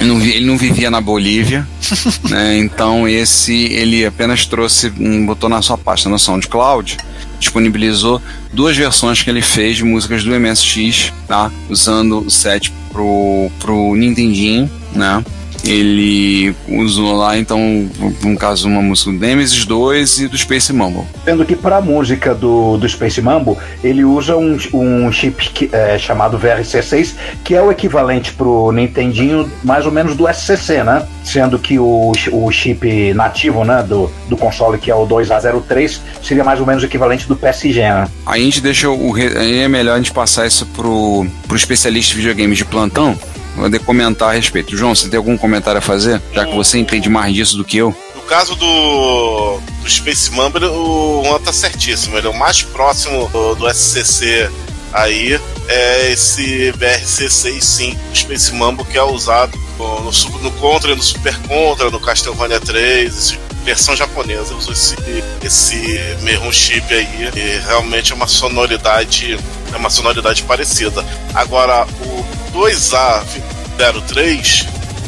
[0.00, 1.66] ele, não ele não vivia na Bolívia,
[2.30, 6.96] né, então esse ele apenas trouxe, um, botou na sua pasta no SoundCloud,
[7.40, 8.20] disponibilizou
[8.52, 11.50] duas versões que ele fez de músicas do MSX, tá?
[11.68, 15.24] Usando o set pro, pro Nintendinho, né?
[15.64, 17.88] Ele usou lá, então,
[18.22, 21.04] no caso, uma música do Nemesis 2 e do Space Mumble.
[21.24, 25.68] Sendo que para a música do, do Space Mambo, ele usa um, um chip que,
[25.72, 31.06] é, chamado VRC6, que é o equivalente pro Nintendinho mais ou menos do SCC, né?
[31.24, 36.44] Sendo que o, o chip nativo né, do, do console, que é o 2A03, seria
[36.44, 38.08] mais ou menos o equivalente do PSG, né?
[38.24, 39.14] Aí a gente deixa o.
[39.14, 43.18] Aí é melhor a gente passar isso pro, pro especialista de videogames de plantão,
[43.58, 44.76] poder comentar a respeito.
[44.76, 46.20] João, você tem algum comentário a fazer?
[46.32, 47.94] Já que você entende mais disso do que eu.
[48.14, 52.16] No caso do, do Space Mamba, o Juan tá certíssimo.
[52.18, 54.50] Ele é o mais próximo do, do SCC
[54.92, 55.40] aí.
[55.70, 60.10] É esse BRC6, sim, o Space Mambo, que é usado no, no,
[60.42, 64.54] no Contra, no Super Contra, no Castlevania 3, esse- versão japonesa.
[64.54, 64.96] Usa esse,
[65.44, 67.28] esse mesmo chip aí.
[67.36, 69.38] E realmente é uma sonoridade.
[69.72, 71.04] É uma sonoridade parecida.
[71.34, 74.66] Agora, o 2A03,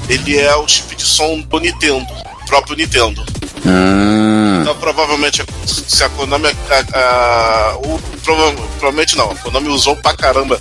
[0.09, 2.07] ele é o chip de som do Nintendo,
[2.47, 3.25] próprio Nintendo.
[3.67, 6.49] Ah, Então provavelmente se a Konami.
[6.49, 10.61] A, a- o- prova- provavelmente não, a Konami usou pra caramba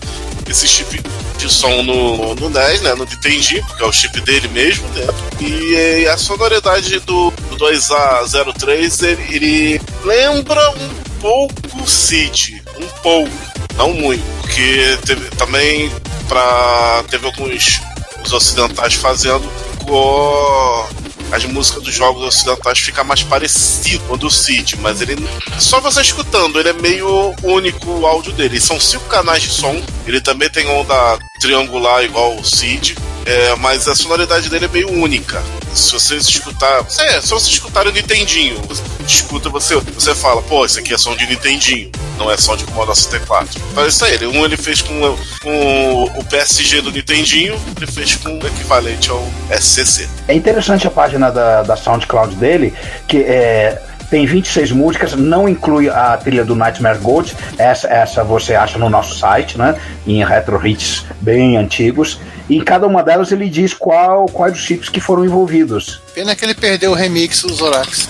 [0.49, 1.01] esse chip
[1.37, 2.93] de som no, no NES, né?
[2.95, 5.05] No Nintendo, que é o chip dele mesmo, né?
[5.39, 10.89] E, a sonoridade do, do 2A03 ele, ele lembra um
[11.21, 12.61] pouco o Cid.
[12.79, 13.31] Um pouco,
[13.77, 14.23] não muito.
[14.41, 15.89] Porque teve, também
[16.29, 17.81] pra, teve alguns
[18.23, 20.87] os ocidentais fazendo ficou
[21.31, 25.15] as músicas dos jogos ocidentais fica mais parecido com o do Cid, mas ele
[25.59, 28.59] só você escutando, ele é meio único o áudio dele.
[28.59, 33.87] São cinco canais de som, ele também tem onda triangular igual o Cid, é, mas
[33.87, 35.43] a sonoridade dele é meio única.
[35.73, 40.65] Se vocês escutar, é, se vocês escutarem o Nintendinho, você escuta você, você fala, pô,
[40.65, 43.61] esse aqui é som de Nintendinho, não é som de Commodore 64.
[43.71, 48.15] Então é isso aí, um ele fez com, com o PSG do Nintendinho, ele fez
[48.15, 50.07] com o equivalente ao SCC.
[50.27, 52.73] É interessante a página da, da SoundCloud dele,
[53.07, 57.35] que é, tem 26 músicas, não inclui a trilha do Nightmare Gold.
[57.57, 59.79] Essa, essa você acha no nosso site, né?
[60.07, 62.19] Em retro hits bem antigos.
[62.49, 66.01] E em cada uma delas ele diz qual, quais os chips que foram envolvidos.
[66.15, 68.09] Pena que ele perdeu o remix do Zorax.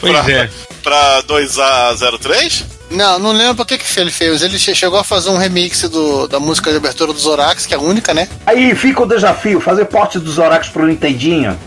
[0.00, 0.50] Pois pra, é.
[0.82, 2.64] pra 2A03?
[2.90, 4.42] Não, não lembro o que, que ele fez.
[4.42, 7.72] Ele che- chegou a fazer um remix do, da música de abertura do Zorax, que
[7.72, 8.28] é a única, né?
[8.44, 11.58] Aí fica o desafio, fazer porte dos Zorax pro Nintendinho.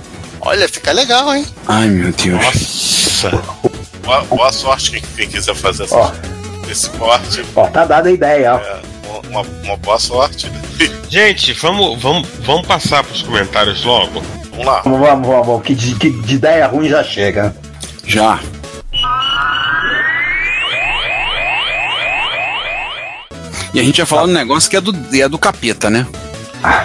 [0.41, 1.43] Olha, fica legal, hein?
[1.67, 2.39] ai, meu Deus.
[2.43, 3.41] Nossa.
[4.03, 6.11] Boa, boa sorte quem, quem quiser fazer essa- Ó.
[6.69, 7.43] esse corte.
[7.55, 8.57] Ó, tá dada a ideia, ó.
[8.59, 8.81] É,
[9.29, 10.51] uma, uma boa sorte.
[11.09, 14.21] Gente, vamos, vamos, vamos passar pros comentários logo?
[14.51, 14.81] Vamos lá.
[14.81, 17.55] Vamos, vamos, vamos, que de, que de ideia ruim já chega.
[18.05, 18.39] Já.
[23.73, 26.07] E a gente ia falar um negócio que é do, é do capeta, né?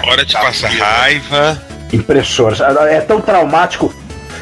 [0.07, 1.61] Hora de passar raiva.
[1.91, 2.59] Impressoras.
[2.59, 3.93] É tão traumático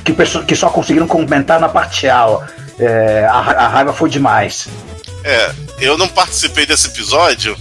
[0.04, 2.44] que, pessoas, que só conseguiram comentar na parcial.
[2.80, 4.68] É, a, a raiva foi demais.
[5.24, 7.56] É, eu não participei desse episódio,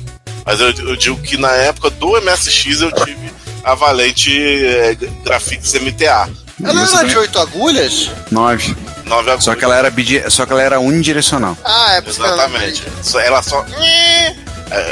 [0.49, 3.31] mas eu, eu digo que na época do MSX eu tive
[3.63, 4.33] a Valente
[4.67, 6.31] é, Graphics MTA.
[6.65, 8.11] Ela era de 8 agulhas?
[8.31, 8.75] Nove.
[9.05, 9.45] 9 agulhas.
[9.45, 11.55] Só que ela era, bidi- só que ela era unidirecional.
[11.63, 12.83] Ah, é por isso que ela- Exatamente.
[13.03, 13.63] Só- Ela só.
[13.79, 14.35] É,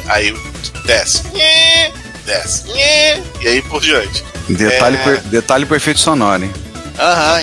[0.09, 0.36] Aí
[0.84, 1.22] desce.
[2.26, 2.64] Desce.
[3.40, 4.22] E aí por diante.
[4.48, 5.02] Detalhe, É.
[5.04, 6.52] per- detalhe pro efeito sonoro, hein?
[6.98, 7.40] Aham.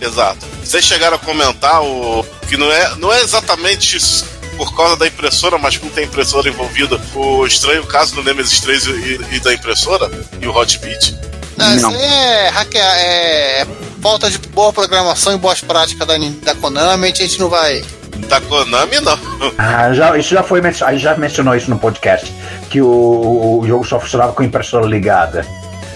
[0.00, 0.46] Exato.
[0.64, 4.26] Vocês chegaram a comentar o que não é, não é exatamente isso
[4.56, 8.86] por causa da impressora, mas como tem impressora envolvida, o estranho caso do Nemesis 3
[8.86, 11.16] e, e da impressora e o Hotbit.
[11.56, 11.90] Não, isso Não.
[11.90, 13.66] aí é, hackear, é
[14.02, 17.84] falta de boa programação e boas práticas da, da Konami, a gente não vai.
[18.28, 19.18] Da Konami, não.
[19.56, 22.30] Ah, já, isso já foi a gente já mencionou isso no podcast,
[22.68, 25.46] que o, o jogo só funcionava com a impressora ligada.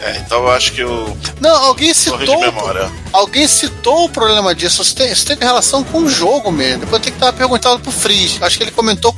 [0.07, 1.17] É, então eu acho que eu.
[1.41, 2.41] Não, alguém Torre de citou.
[2.41, 2.93] memória.
[3.11, 4.83] Alguém citou o problema disso.
[4.83, 6.81] Isso tem, isso tem relação com o jogo mesmo.
[6.81, 8.39] Depois tem que estar perguntado pro Freeze.
[8.43, 9.17] Acho que ele comentou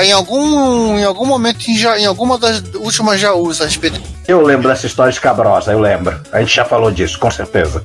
[0.00, 4.00] em algum, em algum momento, em, em alguma das últimas Jaús a respeito.
[4.28, 6.20] Eu lembro dessa história escabrosa, eu lembro.
[6.30, 7.82] A gente já falou disso, com certeza.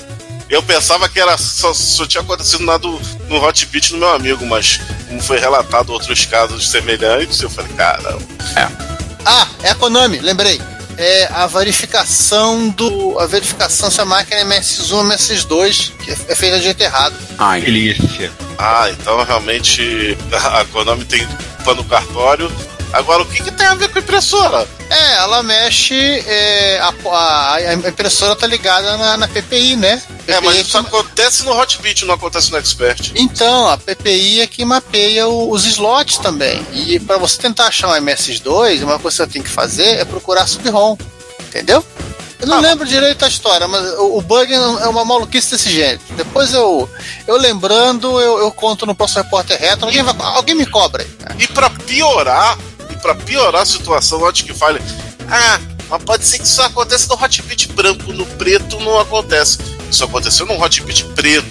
[0.48, 4.46] Eu pensava que era só, só tinha acontecido nada do- no Hotbit no meu amigo,
[4.46, 8.22] mas como foi relatado outros casos semelhantes, eu falei, caramba.
[9.26, 10.62] Ah, é a Konami, lembrei.
[10.98, 13.20] É a verificação do.
[13.20, 17.16] A verificação se a máquina é MS1 ou MS2, que é feita de jeito errado.
[17.38, 18.32] Ai, Delícia.
[18.58, 21.28] Ah, então realmente a Konami tem
[21.64, 22.52] pano cartório
[22.94, 24.68] Agora, o que, que tem a ver com impressora?
[24.90, 25.94] É, ela mexe.
[26.26, 30.02] é, a, a- a impressora tá ligada na, na PPI, né?
[30.28, 33.12] É, mas PPI isso acontece no Hotbit, não acontece no Expert.
[33.16, 36.66] Então, a PPI é que mapeia o- os slots também.
[36.74, 40.06] E para você tentar achar um MS2, uma coisa que você tem que fazer é
[40.06, 40.96] procurar sub-ROM.
[41.50, 41.84] Entendeu?
[42.40, 46.04] Eu não lembro direito a história, mas o, o bug é uma maluquice desse jeito.
[46.12, 46.88] Depois eu,
[47.26, 49.86] eu lembrando, eu, eu conto no próximo repórter retro.
[49.88, 51.36] Alguém, vai- alguém me cobra aí.
[51.40, 52.56] E pra piorar,
[53.08, 54.82] para piorar a situação, note que fale,
[55.30, 59.60] ah, mas pode ser que isso aconteça no Hotbit branco, no preto não acontece.
[59.90, 61.48] Isso aconteceu no Hotbit preto.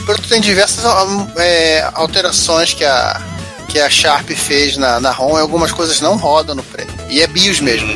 [0.00, 3.22] O preto tem diversas ah, é, alterações que a,
[3.68, 6.92] que a Sharp fez na, na ROM e algumas coisas não rodam no preto.
[7.08, 7.88] E é BIOS mesmo.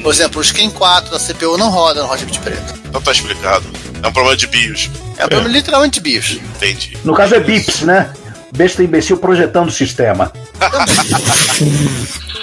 [0.00, 2.74] Por exemplo, o Screen 4 da CPU não roda no Hotbit preto.
[2.84, 3.64] Então tá explicado.
[4.00, 4.88] É um problema de BIOS.
[5.16, 6.38] É, um problema literalmente BIOS.
[6.56, 6.96] Entendi.
[7.02, 8.12] No caso é BIPS, né?
[8.54, 10.32] Besta imbecil projetando o sistema.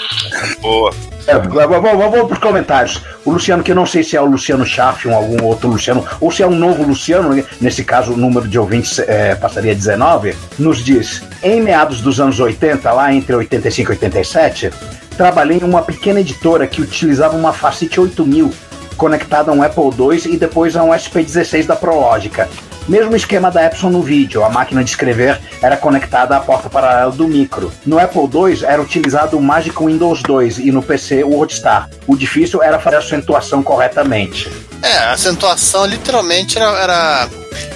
[0.62, 0.94] Boa.
[1.28, 3.02] É, vamos, para os comentários.
[3.24, 6.06] O Luciano, que eu não sei se é o Luciano Schaff ou algum outro Luciano,
[6.20, 9.76] ou se é um novo Luciano, nesse caso o número de ouvintes é, passaria a
[9.76, 14.72] 19, nos diz: em meados dos anos 80, lá entre 85 e 87,
[15.16, 18.52] trabalhei em uma pequena editora que utilizava uma Facite 8000
[18.98, 22.50] conectada a um Apple II e depois a um SP16 da Prologica.
[22.90, 27.12] Mesmo esquema da Epson no vídeo, a máquina de escrever era conectada à porta paralela
[27.12, 27.72] do micro.
[27.86, 31.88] No Apple II era utilizado o Magic Windows 2 e no PC o WordStar.
[32.08, 34.52] O difícil era fazer a acentuação corretamente.
[34.82, 37.30] É, a acentuação literalmente era, era,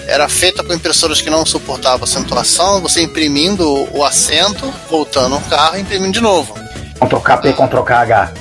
[0.08, 5.78] era feita com impressoras que não suportavam acentuação, você imprimindo o assento, voltando o carro
[5.78, 6.56] e imprimindo de novo.
[7.00, 8.34] Ctrl KP, Ctrl KH.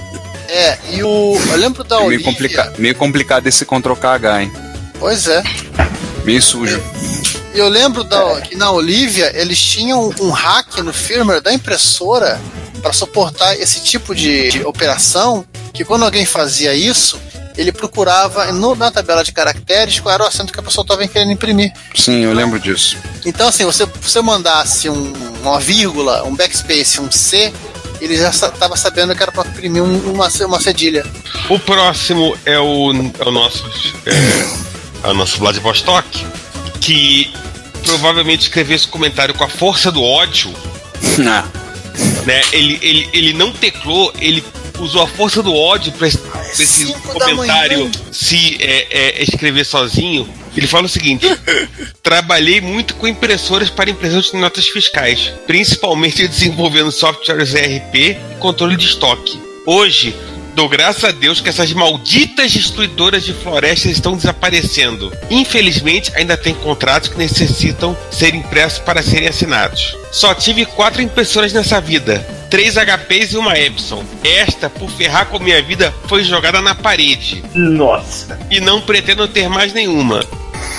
[0.48, 1.38] É, e o.
[1.50, 4.52] Eu lembro da É meio, complica meio complicado esse Ctrl KH, hein?
[4.98, 5.42] Pois é.
[6.24, 6.80] Meio sujo.
[7.54, 12.40] E eu lembro da, que na Olivia eles tinham um hack no firmware da impressora
[12.80, 15.44] para suportar esse tipo de, de operação.
[15.74, 17.18] Que quando alguém fazia isso,
[17.56, 21.06] ele procurava no- na tabela de caracteres qual era o acento que a pessoa estava
[21.06, 21.72] querendo imprimir.
[21.94, 22.96] Sim, eu lembro disso.
[23.24, 25.12] Então, assim, você, você mandasse um-
[25.42, 27.52] uma vírgula, um backspace, um C,
[28.00, 31.04] ele já estava sabendo que era para imprimir um- uma, uma cedilha.
[31.50, 33.64] O próximo é o, é o nosso.
[34.06, 34.71] É,
[35.10, 36.26] o nosso Vladivostok,
[36.80, 37.32] que
[37.84, 40.52] provavelmente escreveu esse comentário com a força do ódio.
[41.18, 41.20] Ah,
[42.24, 42.40] Né?
[42.52, 44.42] Ele, ele, ele não teclou, ele
[44.78, 50.28] usou a força do ódio para esse comentário se é, é, escrever sozinho.
[50.56, 51.26] Ele fala o seguinte:
[52.02, 58.76] Trabalhei muito com impressoras para impressão de notas fiscais, principalmente desenvolvendo softwares ERP e controle
[58.76, 59.40] de estoque.
[59.66, 60.14] Hoje,
[60.54, 65.12] dou graças a Deus que essas malditas destruidoras de florestas estão desaparecendo.
[65.30, 69.96] Infelizmente, ainda tem contratos que necessitam ser impressos para serem assinados.
[70.10, 72.18] Só tive quatro impressoras nessa vida.
[72.50, 74.04] Três HPs e uma Epson.
[74.22, 77.42] Esta, por ferrar com minha vida, foi jogada na parede.
[77.54, 78.38] Nossa.
[78.50, 80.22] E não pretendo ter mais nenhuma.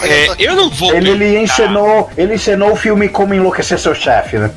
[0.04, 0.94] É, eu não vou.
[0.94, 4.52] Ele, ele encenou, ele encenou o filme Como Enlouquecer Seu Chefe, né?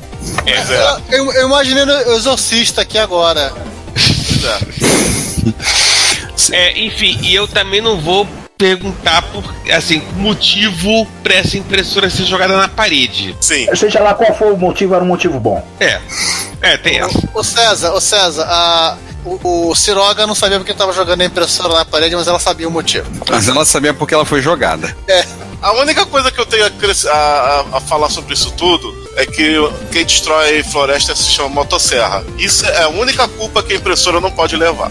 [0.45, 1.15] É.
[1.17, 3.51] Eu, eu imaginei o exorcista aqui agora.
[3.93, 5.06] Pois
[6.51, 6.55] é.
[6.55, 8.27] É, enfim, e eu também não vou
[8.57, 9.43] perguntar por
[9.75, 13.35] assim motivo para essa impressora ser jogada na parede.
[13.39, 13.67] Sim.
[13.75, 15.65] Seja lá qual for o motivo, era um motivo bom.
[15.79, 15.99] É,
[16.61, 17.29] é tem essa.
[17.33, 21.73] Ô César, ô César, a, o, o Ciroga não sabia porque estava jogando a impressora
[21.75, 23.05] na parede, mas ela sabia o motivo.
[23.29, 24.95] mas ela sabia porque ela foi jogada.
[25.61, 29.53] A única coisa que eu tenho a- a- a falar sobre isso tudo é que
[29.91, 32.23] quem destrói floresta se chama motosserra.
[32.37, 34.89] Isso é a única culpa que a impressora não pode levar.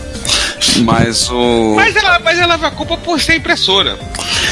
[0.85, 1.75] Mas o.
[1.77, 3.99] Mas ela, mas ela leva a culpa por ser impressora.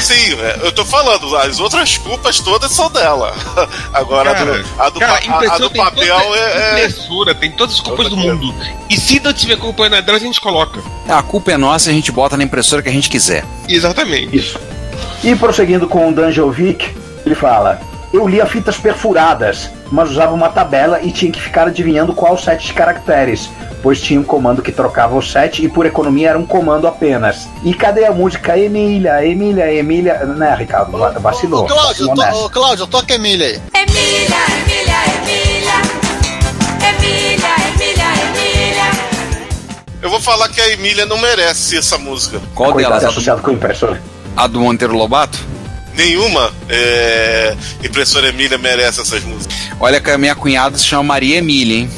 [0.01, 3.33] Sim, é, eu tô falando, as outras culpas todas são dela.
[3.93, 6.41] Agora, a Cara, do, a do, cara, a- a impressora do tem papel toda- é,
[6.41, 8.53] é- Impressora tem todas as culpas do mundo.
[8.89, 10.81] E se não tiver culpa na dela, a gente coloca.
[11.07, 13.43] A culpa é nossa, a gente bota na impressora que a gente quiser.
[13.67, 14.35] Exatamente.
[14.35, 14.59] Isso.
[15.23, 16.95] E prosseguindo com o Danjovic,
[17.25, 17.79] ele fala:
[18.15, 22.65] Eu lia fitas perfuradas, mas usava uma tabela e tinha que ficar adivinhando qual set
[22.67, 23.49] de caracteres,
[23.83, 27.45] pois tinha um comando que trocava o set e por economia era um comando apenas.
[27.61, 30.19] E cadê a música Emília, Emília, Emília?
[30.25, 30.97] Né, Ricardo?
[30.97, 31.65] Va- Vacilou.
[31.65, 32.37] Ô, Cláudio, vacilou to, nessa.
[32.37, 33.61] ô, Cláudio, toca a Emília aí.
[33.83, 35.73] Emília, Emília, Emília.
[36.87, 38.91] Emília, Emília, Emília.
[40.01, 42.39] Eu vou falar que a Emília não merece essa música.
[42.55, 43.03] Qual Coitado, delas?
[43.03, 43.97] é A do, associado com o impressor.
[44.37, 45.37] a do Monteiro Lobato?
[45.95, 49.55] Nenhuma é, impressora Emília merece essas músicas.
[49.79, 51.91] Olha que a minha cunhada se chama Maria Emília, hein?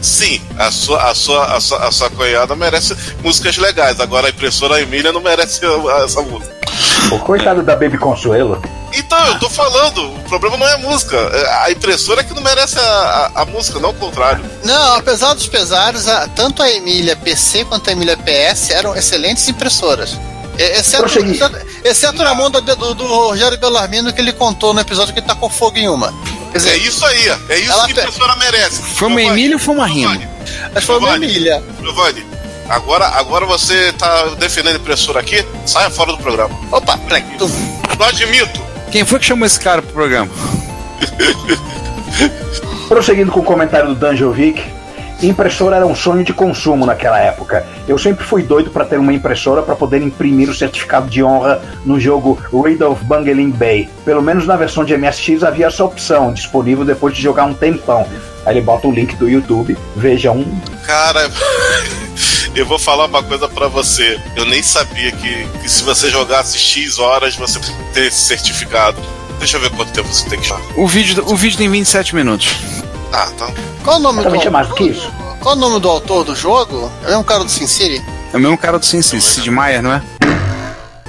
[0.00, 4.00] Sim, a sua, a sua, a sua, a sua cunhada merece músicas legais.
[4.00, 5.60] Agora a impressora Emília não merece
[6.04, 6.52] essa música.
[7.08, 8.60] Pô, coitado da Baby Consuelo.
[8.94, 11.16] Então, eu tô falando, o problema não é a música.
[11.16, 14.44] é A impressora que não merece a, a- a música, não o contrário.
[14.64, 19.48] Não, apesar dos pesares, a- tanto a Emília PC quanto a Emília PS eram excelentes
[19.48, 20.18] impressoras.
[20.58, 24.80] E- Exceto, exceto, exceto na mão do, do, do Rogério Bellarmino que ele contou no
[24.80, 26.12] episódio que ele tacou fogo em uma.
[26.52, 28.82] Quer É dizer, isso aí, é isso que a impressora merece.
[28.82, 30.20] Foi uma Emília ou foi uma rima?
[30.74, 31.16] Acho foi uma.
[31.16, 31.62] Emília.
[31.80, 32.26] Giovanni,
[32.68, 36.54] agora, agora você tá defendendo a impressora aqui, saia fora do programa.
[36.70, 37.22] Opa, peraí.
[37.38, 37.48] Tu,
[37.98, 38.60] Não admito.
[38.90, 40.30] Quem foi que chamou esse cara pro programa?
[42.88, 44.62] Prosseguindo com o comentário do Danjovic,
[45.28, 47.66] impressora era um sonho de consumo naquela época.
[47.86, 51.60] Eu sempre fui doido para ter uma impressora para poder imprimir o certificado de honra
[51.84, 53.88] no jogo Raid of Bungling Bay.
[54.04, 58.06] Pelo menos na versão de MSX havia essa opção, disponível depois de jogar um tempão.
[58.44, 60.44] Aí ele bota o link do YouTube, veja um.
[60.84, 61.30] Cara,
[62.54, 64.20] eu vou falar uma coisa pra você.
[64.34, 67.60] Eu nem sabia que, que se você jogasse X horas você
[67.92, 69.00] ter esse certificado.
[69.38, 70.62] Deixa eu ver quanto tempo você tem que jogar.
[70.76, 72.81] O vídeo, o vídeo tem 27 minutos.
[73.12, 73.48] Ah, tá.
[73.84, 75.10] qual o nome do é mais do que isso.
[75.40, 76.90] Qual o nome do autor do jogo?
[77.06, 78.02] É um cara do Sin City?
[78.32, 80.02] É o mesmo cara do Sin City, Sid Meier, não é?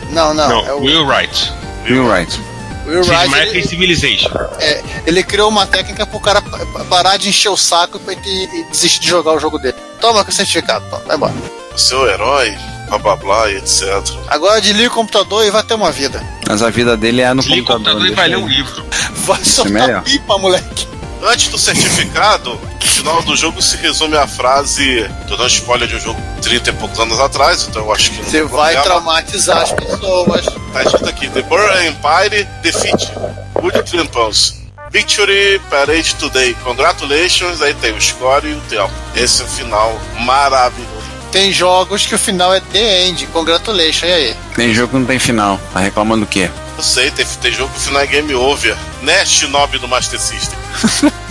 [0.10, 0.50] Não, não.
[0.50, 1.54] Não, é o Will Wright.
[1.90, 2.40] Will Wright.
[2.86, 4.30] Will Sid Wright, Meier ele- tem Civilization.
[4.60, 8.44] É, ele criou uma técnica pro cara pa- pa- parar de encher o saco e,
[8.60, 9.76] e desistir de jogar o jogo dele.
[10.02, 11.34] Toma com o certificado, pô, vai embora.
[11.74, 12.56] O seu herói,
[12.90, 13.88] blá blá blá e etc.
[14.28, 16.22] Agora desliga o computador e vai ter uma vida.
[16.48, 18.02] Mas a vida dele é no Desliga o computador.
[18.02, 18.84] computador e vai ler um livro.
[19.26, 20.04] Vai é soltar melhor.
[20.04, 20.88] pipa, moleque.
[21.26, 25.10] Antes do certificado, no final do jogo se resume a frase.
[25.26, 28.18] Tô dando spoiler de um jogo 30 e poucos anos atrás, então eu acho que
[28.18, 28.84] não Você vai problema.
[28.84, 30.46] traumatizar as pessoas.
[30.74, 33.10] Tá escrito aqui: The Burr Empire defeat
[33.56, 34.56] Wood Trimpons.
[34.92, 36.54] Victory Parade Today.
[36.56, 37.62] Congratulations.
[37.62, 38.92] Aí tem o score e o tempo.
[39.16, 40.92] Esse é o final maravilhoso.
[41.32, 43.26] Tem jogos que o final é The End.
[43.28, 44.36] Congratulations, e aí?
[44.56, 45.58] Tem jogo que não tem final.
[45.74, 46.50] Tá reclamando do quê?
[46.78, 48.76] Eu sei, tem, tem jogo que o final é game over.
[49.02, 50.58] Né, Shinobi do Master System?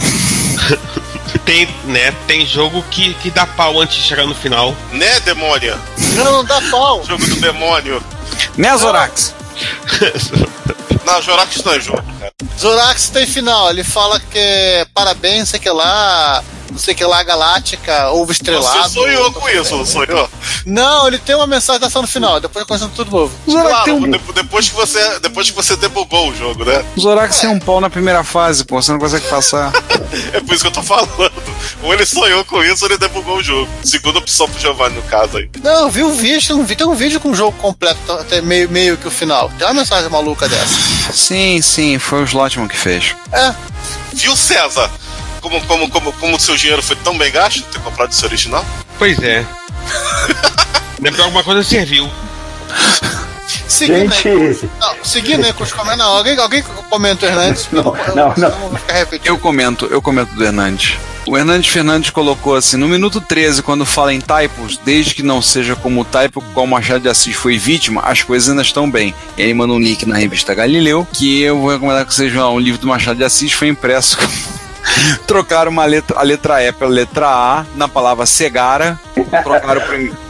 [1.45, 4.77] Tem, né, tem jogo que, que dá pau antes de chegar no final.
[4.93, 5.77] Né, demônia?
[6.15, 7.05] Não, não dá pau.
[7.05, 8.03] Jogo do demônio.
[8.57, 9.35] Né, Zorax?
[11.05, 12.33] Não, Jorax não é jogo, cara.
[12.59, 13.71] Zorax tem final.
[13.71, 16.43] Ele fala que é parabéns, sei que lá,
[16.73, 18.83] não sei que lá, Galáctica, ovo estrelado.
[18.89, 20.29] Você sonhou com isso, não sonhou?
[20.67, 23.33] Não, ele tem uma mensagem no final, depois começa tudo novo.
[23.49, 24.11] Zorax Claro, tem um...
[24.11, 26.85] de- depois, que você, depois que você debugou o jogo, né?
[26.97, 28.81] O Zorax tem um pau na primeira fase, pô.
[28.81, 29.73] Você não consegue passar.
[30.35, 31.33] É por isso que eu tô falando.
[31.83, 33.67] Ou ele sonhou com isso ou ele debugou o jogo.
[33.83, 35.49] Segunda opção pro Giovanni, no caso aí.
[35.63, 38.43] Não, eu vi um vídeo, um, vi- tem um vídeo com o jogo completo, até
[38.43, 39.51] meio, meio que o final.
[39.57, 41.13] Tem uma mensagem maluca dessa.
[41.13, 41.99] sim, sim.
[41.99, 43.15] Foi o Slotman que fez.
[43.33, 43.55] É,
[44.13, 44.91] Viu, César?
[45.43, 48.65] Como, como, como, como o seu dinheiro foi tão bem gasto ter comprado esse original?
[48.97, 49.45] Pois é.
[51.01, 52.09] Deve que alguma coisa serviu.
[53.67, 54.23] seguindo aí.
[54.23, 56.07] Gente, Não, seguindo aí com os comentários.
[56.07, 57.69] Não, alguém, alguém comenta o Hernandes?
[57.73, 57.83] Não,
[58.15, 58.81] não, não.
[59.25, 60.97] Eu comento, eu comento do Hernandes.
[61.27, 65.43] O Hernandes Fernandes colocou assim, no minuto 13, quando fala em typos, desde que não
[65.43, 69.15] seja como o typo qual Machado de Assis foi vítima, as coisas ainda estão bem.
[69.37, 72.55] E aí manda um link na revista Galileu, que eu vou recomendar que vocês vão.
[72.55, 74.19] O livro do Machado de Assis foi impresso.
[75.27, 78.99] Trocaram uma letra, a letra E pela letra A na palavra cegara.
[79.43, 79.83] Trocaram,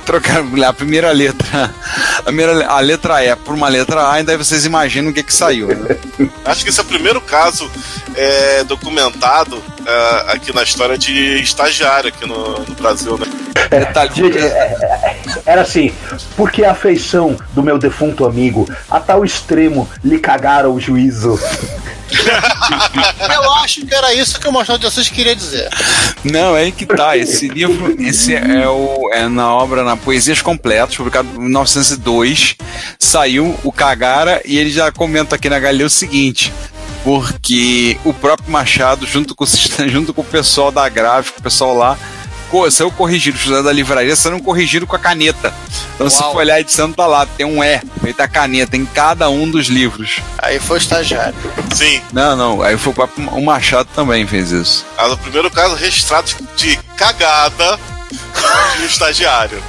[0.05, 1.75] trocaram a primeira letra,
[2.19, 5.23] a, primeira, a letra E por uma letra A, e daí vocês imaginam o que
[5.23, 5.69] que saiu.
[5.69, 5.97] Né?
[6.45, 7.71] Acho que esse é o primeiro caso
[8.15, 13.27] é, documentado é, aqui na história de estagiário aqui no, no Brasil, né?
[13.71, 15.93] Detalhe, Gente, é, é, era assim,
[16.37, 21.39] porque a afeição do meu defunto amigo a tal extremo lhe cagara o juízo.
[23.35, 25.69] Eu acho que era isso que o Machado de Assis queria dizer.
[26.25, 27.17] Não, é aí que tá.
[27.17, 32.57] Esse livro, esse é, o, é na obra, na Poesias Completas, publicado em 1902.
[32.99, 36.53] Saiu o Cagara e ele já comenta aqui na Galileu o seguinte.
[37.05, 41.43] Porque o próprio Machado, junto com, o sistema- junto com o pessoal da gráfica, o
[41.43, 41.99] pessoal lá,
[42.49, 45.53] co- saiu corrigido, os estudantes da livraria saíram corrigido com a caneta.
[45.97, 46.33] Então, se Uau.
[46.33, 49.51] for olhar a edição, tá lá, tem um E, feito a caneta em cada um
[49.51, 50.21] dos livros.
[50.39, 51.35] Aí foi o estagiário.
[51.75, 54.87] Sim, Não, não, aí foi o próprio- o Machado também fez isso.
[54.97, 57.79] é o primeiro caso registrado de cagada
[58.77, 59.63] de um estagiário.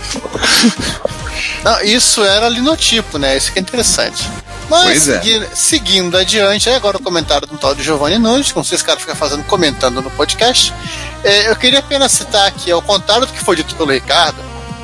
[1.64, 3.36] Não, isso era linotipo, né?
[3.38, 4.24] Isso que é interessante.
[4.70, 5.22] Mas Pois é.
[5.22, 8.84] segui- seguindo adiante, agora o comentário do tal de Giovanni Nunes, não sei se esse
[8.84, 10.74] cara fica fazendo, comentando no podcast.
[11.24, 14.38] É, eu queria apenas citar aqui, ao contrário do que foi dito pelo Ricardo,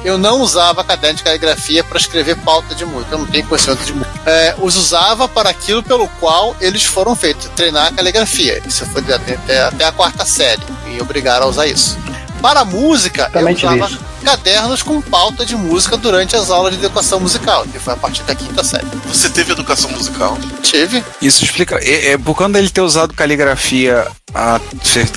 [0.04, 3.84] eu não usava caderno de caligrafia para escrever pauta de música, eu não tenho conhecimento
[3.84, 4.20] de música.
[4.26, 8.62] É, os usava para aquilo pelo qual eles foram feitos, treinar a caligrafia.
[8.66, 11.98] Isso foi até, até- até a quarta série, e obrigaram a usar isso.
[12.42, 14.00] Para a música, Também eu usava, isso.
[14.24, 18.24] cadernos com pauta de música durante as aulas de educação musical, que foi a partir
[18.24, 18.86] da quinta série.
[19.08, 20.38] Você teve educação musical?
[20.62, 21.04] Tive.
[21.22, 21.76] Isso explica.
[21.82, 24.60] É, é por conta dele ter usado caligrafia, a,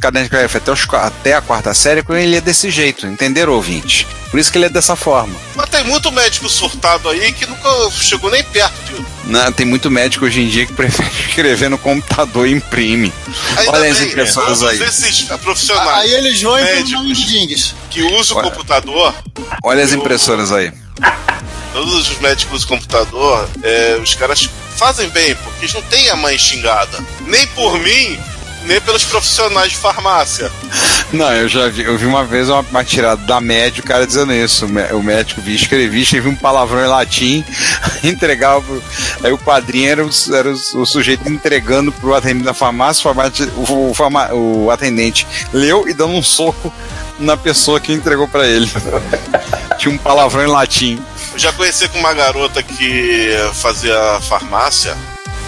[0.00, 3.52] caderno de caligrafia até, os até a quarta série, quando ele é desse jeito, entenderam,
[3.52, 4.06] ouvinte?
[4.30, 5.34] Por isso que ele é dessa forma.
[5.54, 9.30] Mas tem muito médico surtado aí que nunca chegou nem perto de.
[9.30, 13.12] Né, tem muito médico hoje em dia que prefere escrever no computador e imprime.
[13.56, 14.82] Ainda Olha as impressoras aí.
[14.82, 16.04] esses profissionais.
[16.04, 19.14] Aí eles vão e médicos que usam o computador,
[19.62, 20.72] Olha as impressoras aí.
[21.74, 26.16] todos os médicos do computador, é, os caras fazem bem, porque eles não têm a
[26.16, 26.98] mãe xingada.
[27.26, 28.18] Nem por mim,
[28.64, 30.50] nem pelos profissionais de farmácia.
[31.12, 34.06] Não, eu já vi, eu vi uma vez uma, uma tirada da média, o cara
[34.06, 34.64] dizendo isso.
[34.66, 37.44] O, mé- o médico vi, escrevi, escrevi um palavrão em latim,
[38.02, 38.62] entregava.
[38.62, 38.82] pro-
[39.22, 43.10] Aí o quadrinho era, o, era o, o sujeito entregando pro atendente da farmácia,
[43.56, 46.72] o, farma- o atendente leu e dando um soco
[47.18, 48.70] na pessoa que entregou pra ele.
[49.78, 51.02] Tinha um palavrão em latim.
[51.32, 53.98] Eu já conheci com uma garota que fazia
[54.28, 54.96] farmácia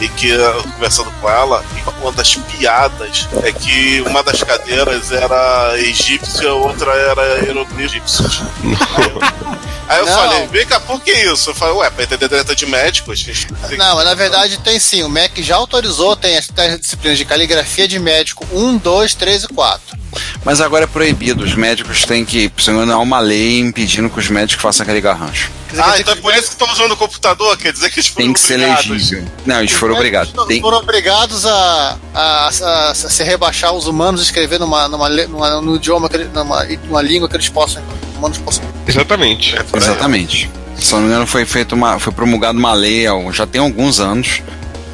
[0.01, 5.11] e que eh, conversando com ela, e uma das piadas é que uma das cadeiras
[5.13, 8.43] era egípcia, outra era hieroglifos.
[9.87, 10.15] Aí eu Não.
[10.15, 11.51] falei, vem cá, por que isso?
[11.51, 13.23] Eu falei, ué, pra entender treta de médicos,
[13.69, 15.03] tem Não, mas na verdade tem sim.
[15.03, 19.15] O MEC já autorizou, tem as, tem as disciplinas de caligrafia de médico 1, 2,
[19.15, 20.04] 3 e 4.
[20.45, 21.45] Mas agora é proibido.
[21.45, 22.51] Os médicos têm que.
[22.93, 25.51] Há uma lei impedindo que os médicos façam aquele garrancho.
[25.77, 28.27] Ah, então é por isso que estão usando o computador, quer dizer que eles foram
[28.27, 28.87] Tem que ser obrigados.
[28.87, 29.25] legível.
[29.45, 30.33] Não, eles foram obrigados.
[30.47, 35.09] Tem, Foram obrigados a, a, a- a se rebaixar os humanos e escrever numa, numa,
[35.09, 37.83] numa, no idioma, que numa, numa língua que eles possam.
[38.17, 38.63] Humanos possam.
[38.87, 39.57] Exatamente.
[39.75, 40.49] Exatamente.
[40.79, 44.43] Se não me engano, foi feito uma, foi promulgada uma lei, já tem alguns anos,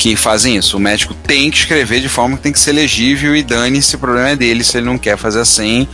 [0.01, 0.79] que fazem isso.
[0.79, 3.99] O médico tem que escrever de forma que tem que ser legível e dane-se, o
[3.99, 5.87] problema é dele se ele não quer fazer assim.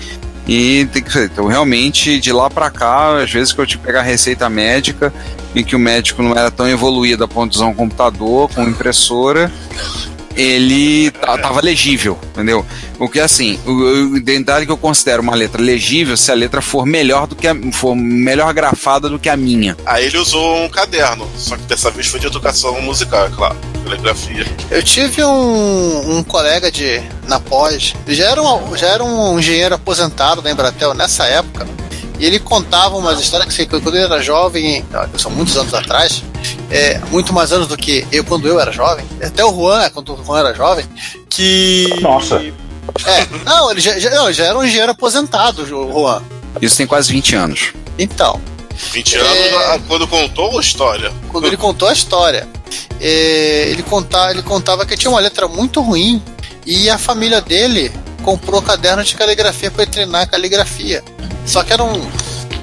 [0.47, 1.25] E tem que ser.
[1.25, 5.13] Então, realmente, de lá pra cá, às vezes que eu te pegar a receita médica
[5.57, 8.63] e que o médico não era tão evoluído a ponto de usar um computador com
[8.63, 9.51] impressora,
[10.37, 12.65] ele ta- tava legível, entendeu?
[13.01, 16.87] O que assim, o, detalhe que eu considero uma letra legível se a letra for
[16.87, 19.77] melhor do que a, for melhor grafada do que a minha.
[19.85, 23.57] Aí ele usou um caderno, só que dessa vez foi de educação musical, é claro.
[23.87, 24.45] Caligrafia.
[24.71, 29.39] Eu tive um, um colega de na pós, ele já era, um, já era um
[29.39, 31.67] engenheiro aposentado da Embratel nessa época,
[32.19, 34.85] e ele contava umas histórias que quando ele era jovem,
[35.17, 36.23] são muitos anos atrás,
[36.71, 39.91] é, muito mais anos do que eu quando eu era jovem, até o Juan, é,
[39.91, 40.85] quando o Juan era jovem,
[41.29, 41.89] que.
[42.01, 42.43] Nossa.
[43.05, 46.23] É, não, ele já, já, não, já era um engenheiro aposentado, o Juan.
[46.61, 47.73] Isso tem quase 20 anos.
[47.99, 48.41] Então,
[48.93, 51.13] 20 anos ah, quando contou a história.
[51.31, 52.56] quando ele contou a história, é,
[53.01, 56.23] ele, conta, ele contava que tinha uma letra muito ruim
[56.65, 57.93] e a família dele
[58.23, 61.03] comprou caderno de caligrafia para treinar a caligrafia.
[61.47, 61.93] Só que eram,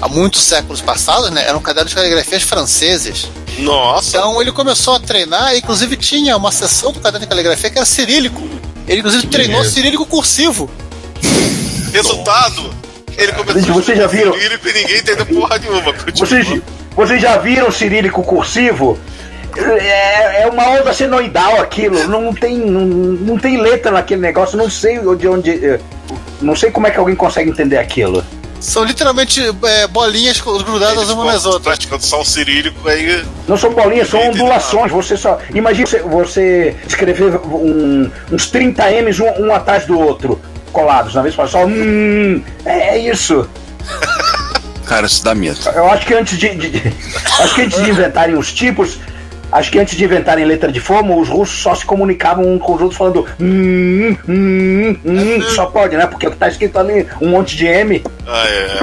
[0.02, 1.48] há muitos séculos passados, né?
[1.48, 3.28] Eram cadernos de caligrafias franceses.
[3.60, 7.70] Nossa, Então ele começou a treinar, e inclusive tinha uma seção do caderno de caligrafia
[7.70, 8.42] que era cirílico.
[8.88, 9.74] Ele inclusive treinou mesmo.
[9.74, 10.70] cirílico cursivo.
[11.92, 12.74] resultado.
[13.18, 14.34] Ele começou Gente, vocês já viram?
[14.34, 15.94] cirílico e ninguém entendeu porra nenhuma.
[15.94, 16.28] Continua.
[16.28, 16.62] Vocês,
[16.96, 19.00] vocês já viram o cirílico cursivo?
[19.58, 22.08] É, é uma onda senoidal aquilo.
[22.08, 24.58] Não tem, não, não tem letra naquele negócio.
[24.58, 25.52] Não sei de onde.
[25.66, 25.80] eh,
[26.42, 28.24] Não sei como é que alguém consegue entender aquilo.
[28.60, 31.64] São literalmente é, bolinhas grudadas Eles umas nas outras.
[31.64, 33.24] praticando só um cirílico aí.
[33.48, 34.90] Não são bolinhas, são ondulações.
[34.92, 35.38] Você só.
[35.54, 40.40] Imagina você, você escrever um- uns 30 M's um, um atrás do outro,
[40.72, 41.46] colados, na vez só.
[41.46, 43.48] só hum, é, é isso.
[44.88, 45.58] Cara, isso dá medo.
[45.76, 46.94] Eu acho que antes de, de- de-
[47.40, 48.98] acho que antes de inventarem os tipos,
[49.54, 52.74] acho que antes de inventarem letra de forma, os russos só se comunicavam um com
[52.76, 56.06] os outros falando hum, hum, hum, só pode, né?
[56.08, 58.04] Porque o que tá escrito ali, um monte de M.
[58.28, 58.80] Ah, é.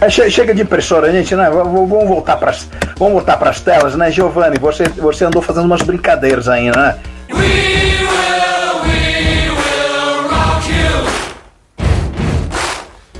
[0.00, 1.50] É, che- chega de impressora, gente, né?
[1.50, 2.52] Vamos voltar para
[2.98, 4.58] vamos voltar para as telas, né, Giovanni?
[4.58, 6.96] Você você andou fazendo umas brincadeiras aí, né?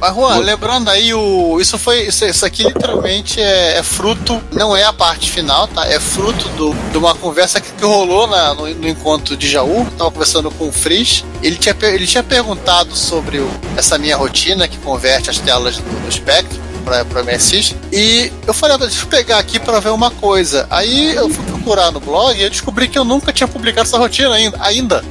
[0.00, 1.58] Mas Juan, lembrando aí o.
[1.60, 2.02] Isso foi.
[2.06, 5.86] Isso, isso aqui literalmente é, é fruto, não é a parte final, tá?
[5.86, 9.86] É fruto do, de uma conversa que, que rolou na- no, no encontro de Jaú.
[9.98, 11.24] Tava conversando com o Frizz.
[11.42, 15.82] Ele tinha, ele tinha perguntado sobre o- essa minha rotina que converte as telas do,
[16.06, 17.74] do Spectrum para para MSX.
[17.92, 20.66] E eu falei, "Ah, deixa eu pegar aqui para ver uma coisa.
[20.70, 23.98] Aí eu fui procurar no blog e eu descobri que eu nunca tinha publicado essa
[23.98, 24.56] rotina ainda.
[24.62, 25.04] ainda.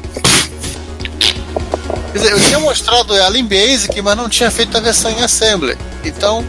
[2.12, 5.22] Quer dizer, eu tinha mostrado ela em Basic, mas não tinha feito a versão em
[5.24, 5.78] Assembly.
[6.04, 6.44] Então,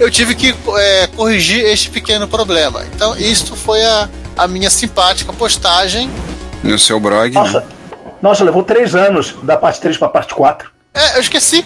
[0.00, 2.84] eu tive que é, corrigir este pequeno problema.
[2.94, 6.10] Então, isto foi a, a minha simpática postagem.
[6.62, 7.66] No seu blog, Nossa, né?
[8.22, 10.70] nossa, levou três anos da parte 3 para a parte 4.
[10.94, 11.64] É, eu esqueci.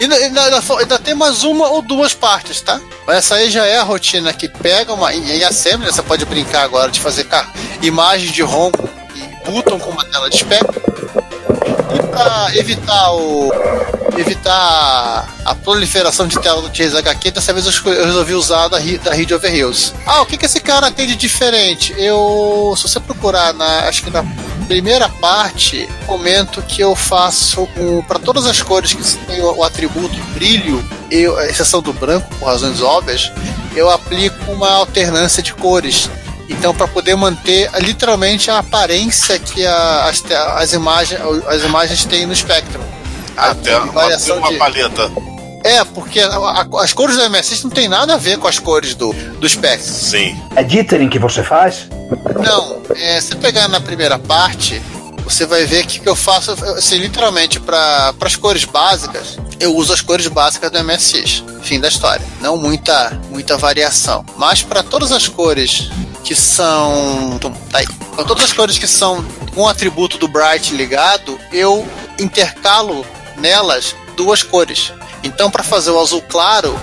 [0.00, 2.80] E ainda, ainda- ainda- tem mais uma ou duas partes, tá?
[3.06, 5.12] Mas essa aí já é a rotina que pega uma.
[5.14, 7.26] Em em assembly, né, você pode brincar agora de fazer
[7.82, 8.70] imagens de ROM
[9.14, 10.80] e button com uma tela de espectro.
[11.94, 13.52] E pra evitar o.
[14.16, 19.12] evitar a proliferação de tela do Chase HQ, dessa vez eu resolvi usar da, da
[19.12, 19.92] Read Over Hills.
[20.06, 21.94] Ah, o que, que esse cara tem de diferente?
[21.96, 22.74] Eu.
[22.76, 23.88] Se você procurar na.
[23.88, 24.24] acho que na
[24.66, 29.64] primeira parte, comento que eu faço um, para todas as cores que tem o, o
[29.64, 33.32] atributo brilho, eu, exceção do branco, por razões óbvias,
[33.74, 36.08] eu aplico uma alternância de cores.
[36.50, 40.22] Então, para poder manter literalmente a aparência que a- as,
[40.56, 42.82] as, imagens, as imagens têm no Spectrum.
[43.36, 45.10] Até uma, variação uma de- paleta.
[45.62, 48.58] É, porque a- a- as cores do MSX não tem nada a ver com as
[48.58, 49.92] cores do, do Spectrum.
[49.92, 50.38] Sim.
[50.56, 51.86] É dithering que você faz?
[52.44, 54.82] Não, é, se pegar na primeira parte,
[55.30, 59.92] você vai ver que, que eu faço, assim, literalmente, para as cores básicas, eu uso
[59.92, 61.44] as cores básicas do MSX.
[61.62, 62.26] Fim da história.
[62.40, 64.24] Não muita, muita variação.
[64.36, 65.90] Mas para todas as cores
[66.24, 67.38] que são.
[67.70, 67.86] Tá aí.
[68.14, 69.24] Para todas as cores que são
[69.54, 71.86] com o atributo do Bright ligado, eu
[72.18, 73.04] intercalo
[73.36, 74.92] nelas duas cores.
[75.22, 76.78] Então, para fazer o azul claro,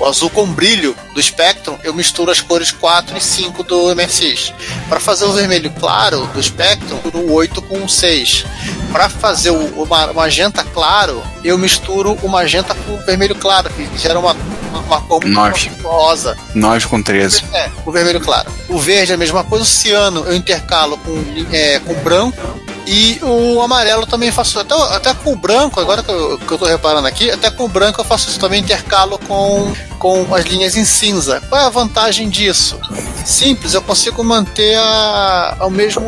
[0.00, 4.52] o azul com brilho do Spectrum, eu misturo as cores 4 e 5 do MSX.
[4.88, 8.44] Para fazer o vermelho claro do Spectrum, o 8 com o 6.
[8.90, 13.68] Para fazer o, o ma- magenta claro, eu misturo o magenta com o vermelho claro,
[13.70, 14.34] que gera uma,
[14.72, 16.36] uma, cor muito rosa.
[16.54, 17.44] 9 com 13.
[17.52, 18.50] É, o vermelho claro.
[18.68, 21.22] O verde é a mesma coisa, o ciano eu intercalo com,
[21.52, 22.38] é, com branco.
[22.86, 24.58] E o amarelo também faço.
[24.58, 27.64] Até, até com o branco, agora que eu, que eu tô reparando aqui, até com
[27.64, 31.40] o branco eu faço isso também, intercalo com, com as linhas em cinza.
[31.48, 32.78] Qual é a vantagem disso?
[33.24, 36.06] Simples, eu consigo manter a, o mesmo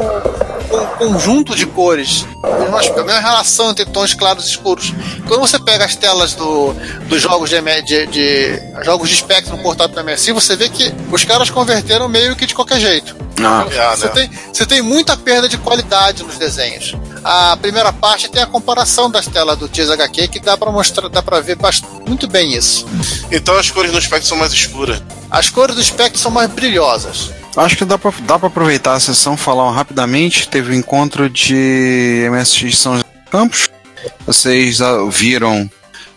[0.69, 2.25] con- conjunto de cores.
[2.43, 2.49] A
[2.79, 4.93] mesma, a mesma relação entre tons claros e escuros.
[5.29, 6.73] Quando você pega as telas do,
[7.07, 11.23] dos jogos de, de, de- jogos de Spectrum portado para MSI, você vê que os
[11.25, 13.15] caras converteram meio que de qualquer jeito.
[13.49, 14.11] Ah, Você né?
[14.13, 16.95] tem, você tem muita perda de qualidade nos desenhos.
[17.25, 21.09] A primeira parte tem a comparação das telas do Dias HQ que dá para mostrar,
[21.09, 22.87] dá para ver bast- muito bem isso.
[23.31, 25.03] Então as cores no espectro são mais escuras.
[25.31, 27.31] As cores do Spectrum são mais brilhosas.
[27.57, 30.49] Acho que dá pra, dá pra aproveitar a sessão falar rapidamente.
[30.49, 33.69] Teve o encontro de MSX São José dos Campos.
[34.27, 34.79] Vocês
[35.11, 35.71] viram,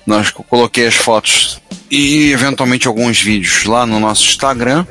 [0.05, 1.59] nós coloquei as fotos
[1.89, 4.86] e eventualmente alguns vídeos lá no nosso Instagram.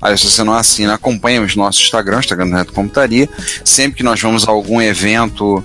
[0.00, 3.28] Aí, se você não assina, acompanha o nosso Instagram, Instagram do Reto Computaria.
[3.64, 5.62] Sempre que nós vamos a algum evento,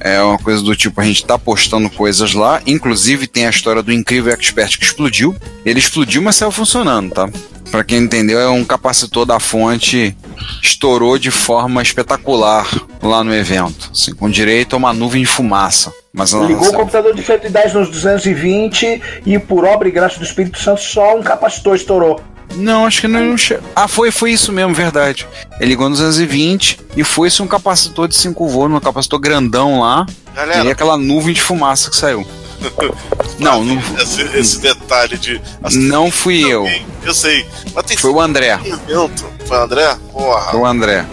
[0.00, 2.60] é uma coisa do tipo, a gente tá postando coisas lá.
[2.66, 5.34] Inclusive, tem a história do incrível Expert que explodiu.
[5.64, 7.28] Ele explodiu, mas saiu funcionando, tá?
[7.70, 10.14] Pra quem entendeu, é um capacitor da fonte
[10.62, 12.68] estourou de forma espetacular
[13.00, 15.92] lá no evento, assim, com direito a uma nuvem de fumaça.
[16.12, 20.24] Mas Ligou o saiu- computador de 110 nos 220 e por obra e graça do
[20.24, 22.20] Espírito Santo só um capacitor estourou.
[22.54, 23.34] Não, acho que não.
[23.74, 25.26] Ah, foi, foi isso mesmo, verdade.
[25.60, 30.06] Ele ligou no 220 e foi-se um capacitor de 5 volts, um capacitor grandão lá.
[30.34, 30.64] Galera.
[30.64, 32.26] E aquela nuvem de fumaça que saiu.
[33.38, 35.40] Não, não, Esse, esse detalhe de.
[35.72, 36.64] não fui eu.
[37.02, 37.44] Eu sei.
[37.74, 38.52] Mas tem Foi o André.
[38.52, 39.26] evento.
[39.46, 39.96] Foi o André?
[40.12, 41.04] Porra, Foi o André.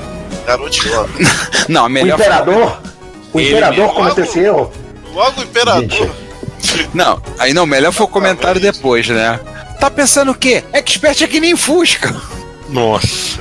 [0.45, 1.09] garotinho.
[1.67, 2.19] Não, a O melhor.
[2.19, 2.79] imperador?
[3.33, 4.71] O imperador cometeu esse erro?
[5.11, 5.89] Logo o imperador.
[6.61, 6.89] Gente.
[6.93, 9.39] Não, aí não, melhor foi o comentário depois, né?
[9.79, 10.63] Tá pensando o quê?
[10.73, 12.15] Expert é que nem Fusca.
[12.67, 13.39] Nossa.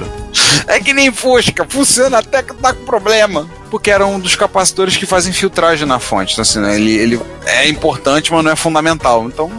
[0.66, 3.48] É que nem Fusca, funciona até que tá com problema.
[3.70, 6.32] Porque era um dos capacitores que fazem filtragem na fonte.
[6.32, 9.26] Então, assim, né, ele, ele é importante, mas não é fundamental.
[9.26, 9.50] Então,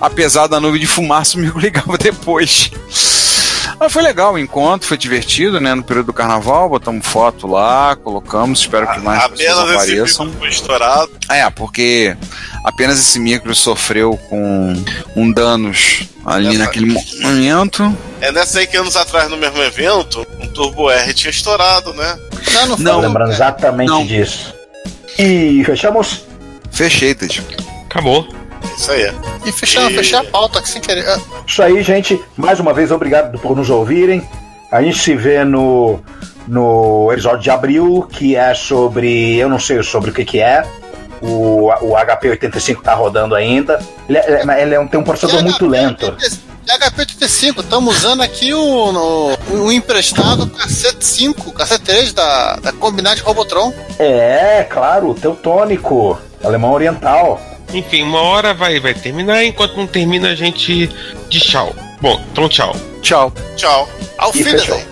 [0.00, 2.70] apesar da nuvem de fumaça, o amigo ligava depois.
[3.82, 5.74] Mas foi legal o encontro, foi divertido, né?
[5.74, 10.26] No período do carnaval, botamos foto lá, colocamos, espero que mais pessoas Apenas esse apareçam.
[10.26, 11.10] vídeo foi estourado.
[11.28, 12.16] É, porque
[12.64, 14.72] apenas esse micro sofreu com
[15.16, 17.92] um danos ali Essa- naquele momento.
[18.20, 22.16] É nessa aí que anos atrás, no mesmo evento, um Turbo R tinha estourado, né?
[22.54, 22.94] Não, não, Não.
[23.00, 23.08] foi.
[23.08, 24.06] Lembrando exatamente Não.
[24.06, 24.54] disso.
[25.18, 26.22] E fechamos?
[26.70, 27.42] Fechei, Ted.
[27.86, 28.28] Acabou.
[28.76, 29.12] Isso aí.
[29.44, 31.08] E fechar, E- fechar a pauta aqui sem querer.
[31.08, 32.20] Ah, Isso aí, gente.
[32.36, 34.26] Mais uma vez, obrigado por nos ouvirem.
[34.70, 36.00] A gente se vê no,
[36.48, 39.36] no episódio de abril, que é sobre.
[39.36, 40.64] Eu não sei sobre o que, que é.
[41.20, 43.78] O, o HP85 tá rodando ainda.
[44.08, 46.16] Ele, é- ele é um- tem um processador muito lento.
[46.66, 53.20] HP85, estamos usando aqui o, no- o emprestado cassete 5, cassete 3 da, da Combinat
[53.20, 53.72] Robotron.
[53.98, 57.40] É, claro, teutônico, alemão oriental.
[57.72, 60.90] Enfim, uma hora vai, vai terminar, enquanto não termina a gente
[61.28, 61.74] de tchau.
[62.00, 62.74] Bom, então tchau.
[63.00, 63.32] Tchau.
[63.56, 63.88] Tchau.
[64.18, 64.91] Ao daí.